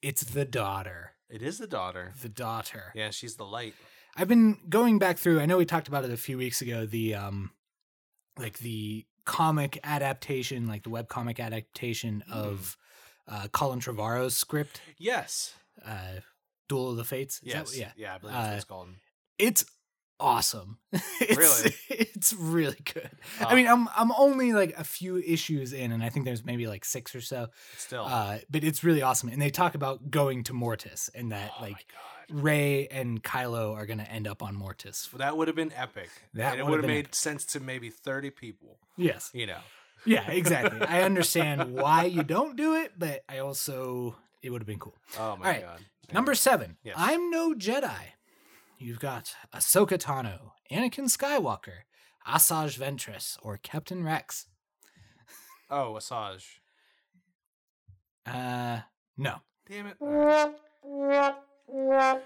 [0.02, 1.12] it's the daughter.
[1.30, 2.12] It is the daughter.
[2.20, 2.92] The daughter.
[2.94, 3.74] Yeah, she's the light.
[4.16, 5.40] I've been going back through.
[5.40, 6.84] I know we talked about it a few weeks ago.
[6.86, 7.50] The um,
[8.38, 12.76] like the comic adaptation, like the web comic adaptation of
[13.28, 15.54] uh, Colin Trevorrow's script, Yes.
[15.84, 16.20] uh,
[16.68, 17.36] Duel of the Fates.
[17.42, 17.76] Is that- Yes.
[17.76, 17.92] yeah.
[17.96, 18.14] Yeah.
[18.14, 18.88] I believe that's what Uh, it's called.
[19.38, 19.64] It's
[20.20, 20.78] awesome.
[20.92, 21.74] it's, Really?
[21.90, 23.10] it's really good.
[23.40, 26.44] Uh, I mean, I'm I'm only like a few issues in, and I think there's
[26.44, 27.48] maybe like six or so.
[27.76, 28.04] still.
[28.04, 31.62] Uh, but it's really awesome, and they talk about going to Mortis, and that oh
[31.62, 31.86] like.
[32.28, 35.08] Rey and Kylo are gonna end up on Mortis.
[35.16, 36.08] That would have been epic.
[36.34, 37.14] That and it would have made epic.
[37.14, 39.30] sense to maybe 30 people, Yes.
[39.32, 39.58] you know.
[40.04, 40.80] Yeah, exactly.
[40.84, 44.96] I understand why you don't do it, but I also it would have been cool.
[45.20, 45.62] Oh my right.
[45.62, 45.78] god.
[46.12, 46.76] Number seven.
[46.82, 46.96] Yes.
[46.98, 47.94] I'm no Jedi.
[48.78, 51.84] You've got Ahsoka Tano, Anakin Skywalker,
[52.28, 54.46] Asajj Ventress, or Captain Rex.
[55.70, 56.44] Oh, Asajj.
[58.26, 58.80] Uh,
[59.16, 59.36] no.
[59.68, 59.96] Damn it.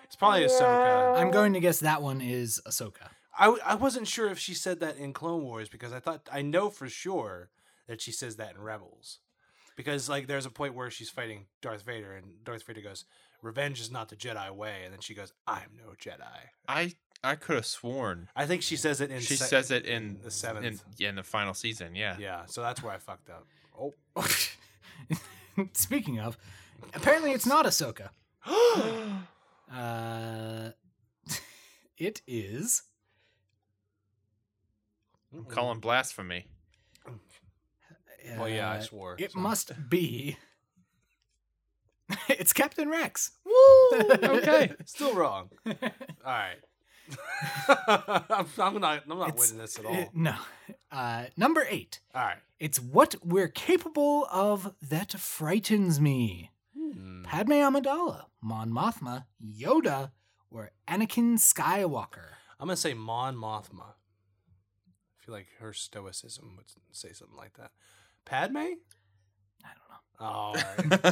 [0.05, 1.17] It's probably Ahsoka.
[1.17, 3.09] I'm going to guess that one is Ahsoka.
[3.39, 6.29] I, w- I wasn't sure if she said that in Clone Wars because I thought
[6.33, 7.51] I know for sure
[7.87, 9.21] that she says that in Rebels.
[9.77, 13.05] Because like there's a point where she's fighting Darth Vader and Darth Vader goes,
[13.43, 17.35] "Revenge is not the Jedi way," and then she goes, "I'm no Jedi." I I
[17.35, 19.21] could have sworn I think she says it in.
[19.21, 20.65] she se- says it in the seventh.
[20.65, 21.95] in, yeah, in the final season.
[21.95, 22.17] Yeah.
[22.19, 23.47] yeah, so that's where I fucked up.
[23.79, 23.95] Oh,
[25.73, 26.39] Speaking of,
[26.95, 28.11] apparently it's not Ahsoka.
[29.73, 30.71] Uh,
[31.97, 32.83] it is.
[35.33, 36.47] I'm calling blasphemy.
[38.37, 39.17] Well, yeah, I uh, swore.
[39.19, 39.39] It so.
[39.39, 40.37] must be.
[42.29, 43.33] it's Captain Rex.
[43.45, 44.01] Woo!
[44.11, 44.73] Okay.
[44.85, 45.51] still wrong.
[45.67, 45.77] All
[46.25, 46.57] right.
[47.89, 49.03] I'm, I'm not.
[49.09, 50.11] I'm not It's- winning this at all.
[50.15, 50.35] no.
[50.93, 52.01] Uh, number eight.
[52.15, 52.37] all right.
[52.59, 56.51] It's what we're capable of that frightens me.
[56.77, 57.23] Hmm.
[57.25, 60.11] Padme Amidala, Mon Mothma, Yoda,
[60.51, 62.27] or Anakin Skywalker.
[62.61, 63.95] I'm gonna say Mon Mothma.
[63.95, 67.71] I feel like her stoicism would say something like that.
[68.25, 68.57] Padme?
[68.59, 69.97] I don't know.
[70.10, 71.03] Oh, all right.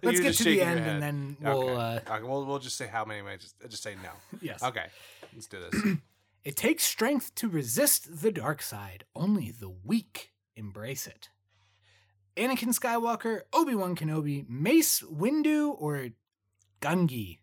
[0.02, 0.88] Let's get to the end head.
[0.88, 1.68] and then we'll.
[1.70, 1.74] okay.
[2.06, 2.22] Uh, okay.
[2.22, 3.40] We'll we'll just say how many ways.
[3.42, 4.10] Just just say no.
[4.40, 4.62] yes.
[4.62, 4.86] Okay.
[5.34, 5.82] Let's do this.
[6.44, 9.02] It takes strength to resist the dark side.
[9.16, 11.28] Only the weak embrace it.
[12.36, 16.10] Anakin Skywalker, Obi Wan Kenobi, Mace Windu, or
[16.80, 17.38] Gungi.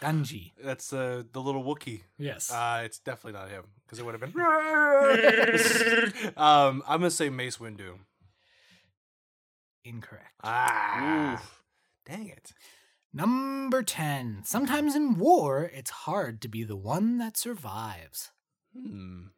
[0.00, 0.52] Gungi.
[0.64, 2.04] That's uh, the little Wookie.
[2.16, 2.50] Yes.
[2.50, 6.32] Uh, it's definitely not him because it would have been.
[6.38, 7.98] um, I'm gonna say Mace Windu.
[9.84, 10.34] Incorrect.
[10.42, 11.62] Ah, Oof.
[12.04, 12.52] dang it.
[13.12, 14.42] Number 10.
[14.44, 18.30] Sometimes in war, it's hard to be the one that survives.
[18.76, 19.28] Hmm.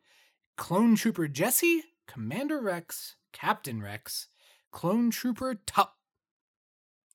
[0.57, 4.27] Clone Trooper Jesse, Commander Rex, Captain Rex,
[4.73, 5.95] Clone Trooper Tup.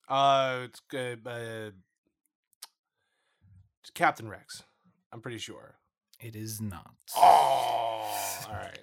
[0.07, 1.21] Uh, it's good.
[1.25, 1.71] Uh,
[3.93, 4.63] Captain Rex.
[5.11, 5.75] I'm pretty sure.
[6.19, 6.95] It is not.
[7.15, 8.79] Oh, all right.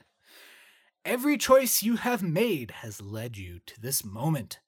[1.05, 4.61] Every choice you have made has led you to this moment.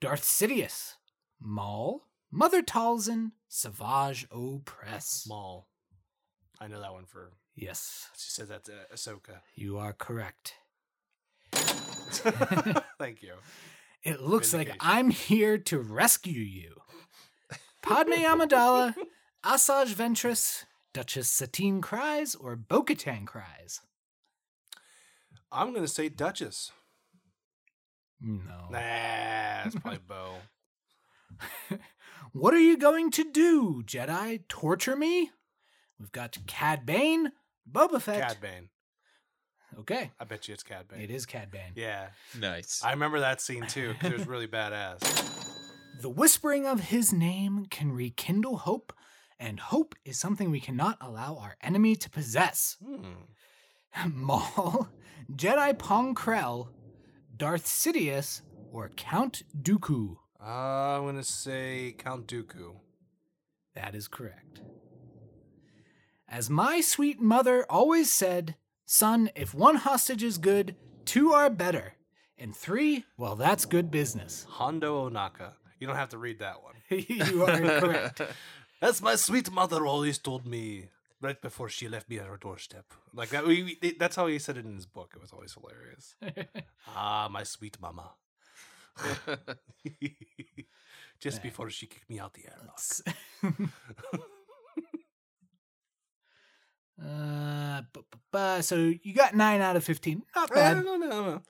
[0.00, 0.94] Darth Sidious,
[1.40, 5.26] Maul, Mother Talzin, Savage Opress.
[5.28, 5.68] Maul.
[6.60, 7.32] I know that one for.
[7.56, 9.40] Yes, She said that uh, Ahsoka.
[9.54, 10.54] you are correct.
[11.52, 13.34] Thank you.
[14.02, 16.76] It looks like I'm here to rescue you.
[17.82, 18.94] Padme Amidala,
[19.44, 20.64] Asajj Ventress,
[20.94, 23.80] Duchess Satine Kryze, or Bo Katan Kryze.
[25.52, 26.72] I'm gonna say Duchess.
[28.20, 28.68] No.
[28.70, 30.34] Nah, it's probably Bo.
[32.32, 34.42] What are you going to do, Jedi?
[34.48, 35.30] Torture me?
[35.98, 37.32] We've got Cad Bane,
[37.70, 38.20] Boba Fett.
[38.20, 38.68] Cad Bane.
[39.80, 41.00] Okay, I bet you it's Cad Bane.
[41.00, 41.72] it is Cad Bane.
[41.74, 42.82] Yeah, nice.
[42.84, 45.26] I remember that scene too because it was really badass.
[46.00, 48.94] The whispering of his name can rekindle hope,
[49.38, 52.78] and hope is something we cannot allow our enemy to possess.
[52.82, 53.02] Hmm.
[54.12, 54.88] Maul,
[55.32, 56.68] Jedi Pong Krell,
[57.36, 60.16] Darth Sidious, or Count Dooku.
[60.40, 60.44] Uh,
[60.98, 62.76] I'm gonna say Count Dooku.
[63.74, 64.60] That is correct.
[66.28, 68.54] As my sweet mother always said,
[68.86, 71.94] son, if one hostage is good, two are better.
[72.38, 74.46] And three, well, that's good business.
[74.48, 75.52] Hondo Ohnaka.
[75.78, 76.74] You don't have to read that one.
[77.08, 78.22] you are correct.
[78.82, 80.88] As my sweet mother always told me
[81.20, 82.86] right before she left me at her doorstep.
[83.14, 83.46] Like that.
[83.46, 85.12] We, we- that's how he said it in his book.
[85.14, 86.14] It was always hilarious.
[86.88, 88.10] ah, my sweet mama.
[91.20, 92.80] Just before she kicked me out the airlock.
[97.02, 100.22] uh, bu- bu- bu- so you got nine out of 15.
[100.36, 100.82] Not bad.
[100.82, 100.94] don't know.
[100.94, 101.42] I don't know.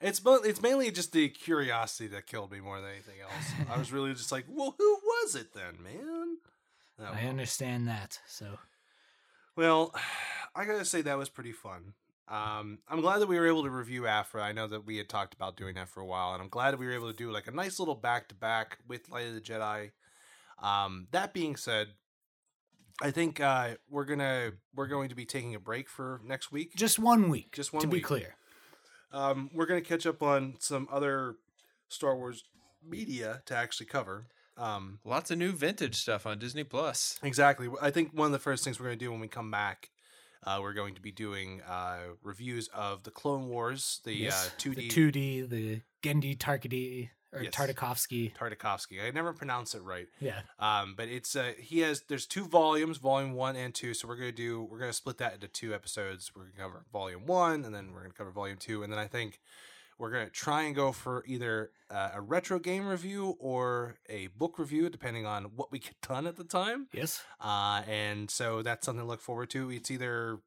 [0.00, 3.68] It's mo- it's mainly just the curiosity that killed me more than anything else.
[3.70, 6.36] I was really just like, well, who was it then, man?
[7.00, 8.18] Oh, I understand that.
[8.26, 8.58] So
[9.56, 9.94] Well,
[10.56, 11.94] I gotta say that was pretty fun.
[12.28, 14.42] Um, I'm glad that we were able to review Aphra.
[14.42, 16.70] I know that we had talked about doing that for a while, and I'm glad
[16.70, 19.26] that we were able to do like a nice little back to back with Light
[19.26, 19.90] of the Jedi.
[20.62, 21.88] Um, that being said,
[23.02, 26.74] I think uh, we're gonna we're going to be taking a break for next week.
[26.76, 27.52] Just one week.
[27.52, 27.90] Just one week.
[27.90, 28.36] to be clear.
[29.12, 31.36] Um, we're gonna catch up on some other
[31.88, 32.44] Star Wars
[32.86, 34.28] media to actually cover.
[34.56, 37.18] Um, Lots of new vintage stuff on Disney Plus.
[37.22, 37.68] exactly.
[37.82, 39.90] I think one of the first things we're gonna do when we come back,
[40.44, 44.50] uh, we're going to be doing uh, reviews of the Clone Wars, the Yes, uh,
[44.58, 47.52] 2D The 2D, the Genndy Tarkady or Yes.
[47.54, 48.32] Tartakovsky.
[48.36, 49.04] Tartakovsky.
[49.04, 50.06] I never pronounce it right.
[50.20, 50.40] Yeah.
[50.60, 53.92] Um, but it's uh he has there's two volumes, volume one and two.
[53.94, 56.30] So we're gonna do we're gonna split that into two episodes.
[56.36, 59.08] We're gonna cover volume one, and then we're gonna cover volume two, and then I
[59.08, 59.40] think
[59.98, 64.58] we're gonna try and go for either uh, a retro game review or a book
[64.58, 66.88] review, depending on what we get done at the time.
[66.92, 67.22] Yes.
[67.40, 69.70] Uh, and so that's something to look forward to.
[69.70, 70.38] It's either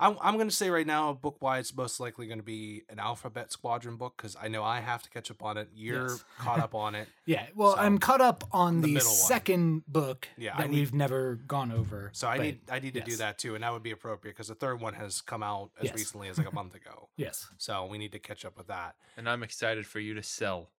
[0.00, 2.82] I'm, I'm going to say right now, book wise, it's most likely going to be
[2.88, 5.68] an Alphabet Squadron book because I know I have to catch up on it.
[5.74, 6.24] You're Yes.
[6.38, 7.08] caught up on it.
[7.26, 7.46] Yeah.
[7.54, 9.16] Well, So, I'm caught up on the the, middle one.
[9.16, 12.10] second book Yeah, that need- we've never gone over.
[12.14, 14.48] So I need I need to do that too, and that would be appropriate because
[14.48, 15.94] the third one has come out as Yes.
[15.94, 17.08] recently as like a month ago.
[17.16, 17.46] Yes.
[17.58, 18.96] So we need to catch up with that.
[19.16, 20.70] And I'm excited for you to sell.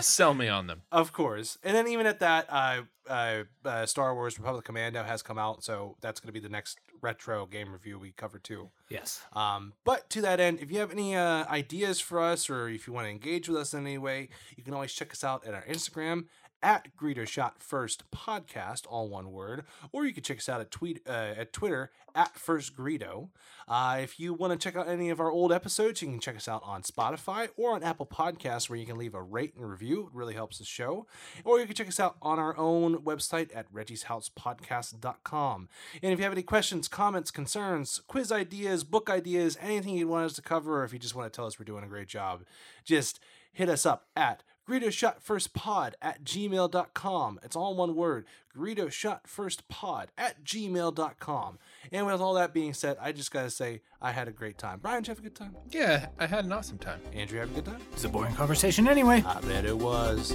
[0.00, 0.82] Sell me on them.
[0.92, 5.22] of course, and then even at that, uh, uh, uh, Star Wars Republic Commando has
[5.22, 8.70] come out, so that's going to be the next retro game review we cover too.
[8.88, 9.22] Yes.
[9.32, 12.86] Um, but to that end, if you have any uh, ideas for us or if
[12.86, 15.46] you want to engage with us in any way, you can always check us out
[15.46, 16.26] at our Instagram
[16.62, 20.70] at Greedo Shot First Podcast, all one word, or you can check us out at
[20.70, 23.28] tweet uh, at Twitter at First Greedo.
[23.68, 26.36] Uh, if you want to check out any of our old episodes, you can check
[26.36, 29.68] us out on Spotify or on Apple Podcasts, where you can leave a rate and
[29.68, 30.06] review.
[30.06, 31.06] It really helps the show.
[31.44, 35.68] Or you can check us out on our own website at reggieshousepodcast.com.
[36.02, 40.24] And if you have any questions, comments, concerns, quiz ideas, book ideas, anything you want
[40.24, 42.08] us to cover, or if you just want to tell us we're doing a great
[42.08, 42.44] job,
[42.84, 43.20] just
[43.52, 47.40] hit us up at Greedo Shot First Pod at gmail.com.
[47.44, 48.26] It's all one word.
[48.56, 51.58] Greedo Shot First Pod at gmail.com.
[51.92, 54.58] And with all that being said, I just got to say, I had a great
[54.58, 54.80] time.
[54.82, 55.54] Brian, did you have a good time?
[55.70, 57.00] Yeah, I had an awesome time.
[57.14, 57.80] Andrew, have a good time?
[57.92, 59.22] It's a boring conversation anyway.
[59.24, 60.34] I bet it was.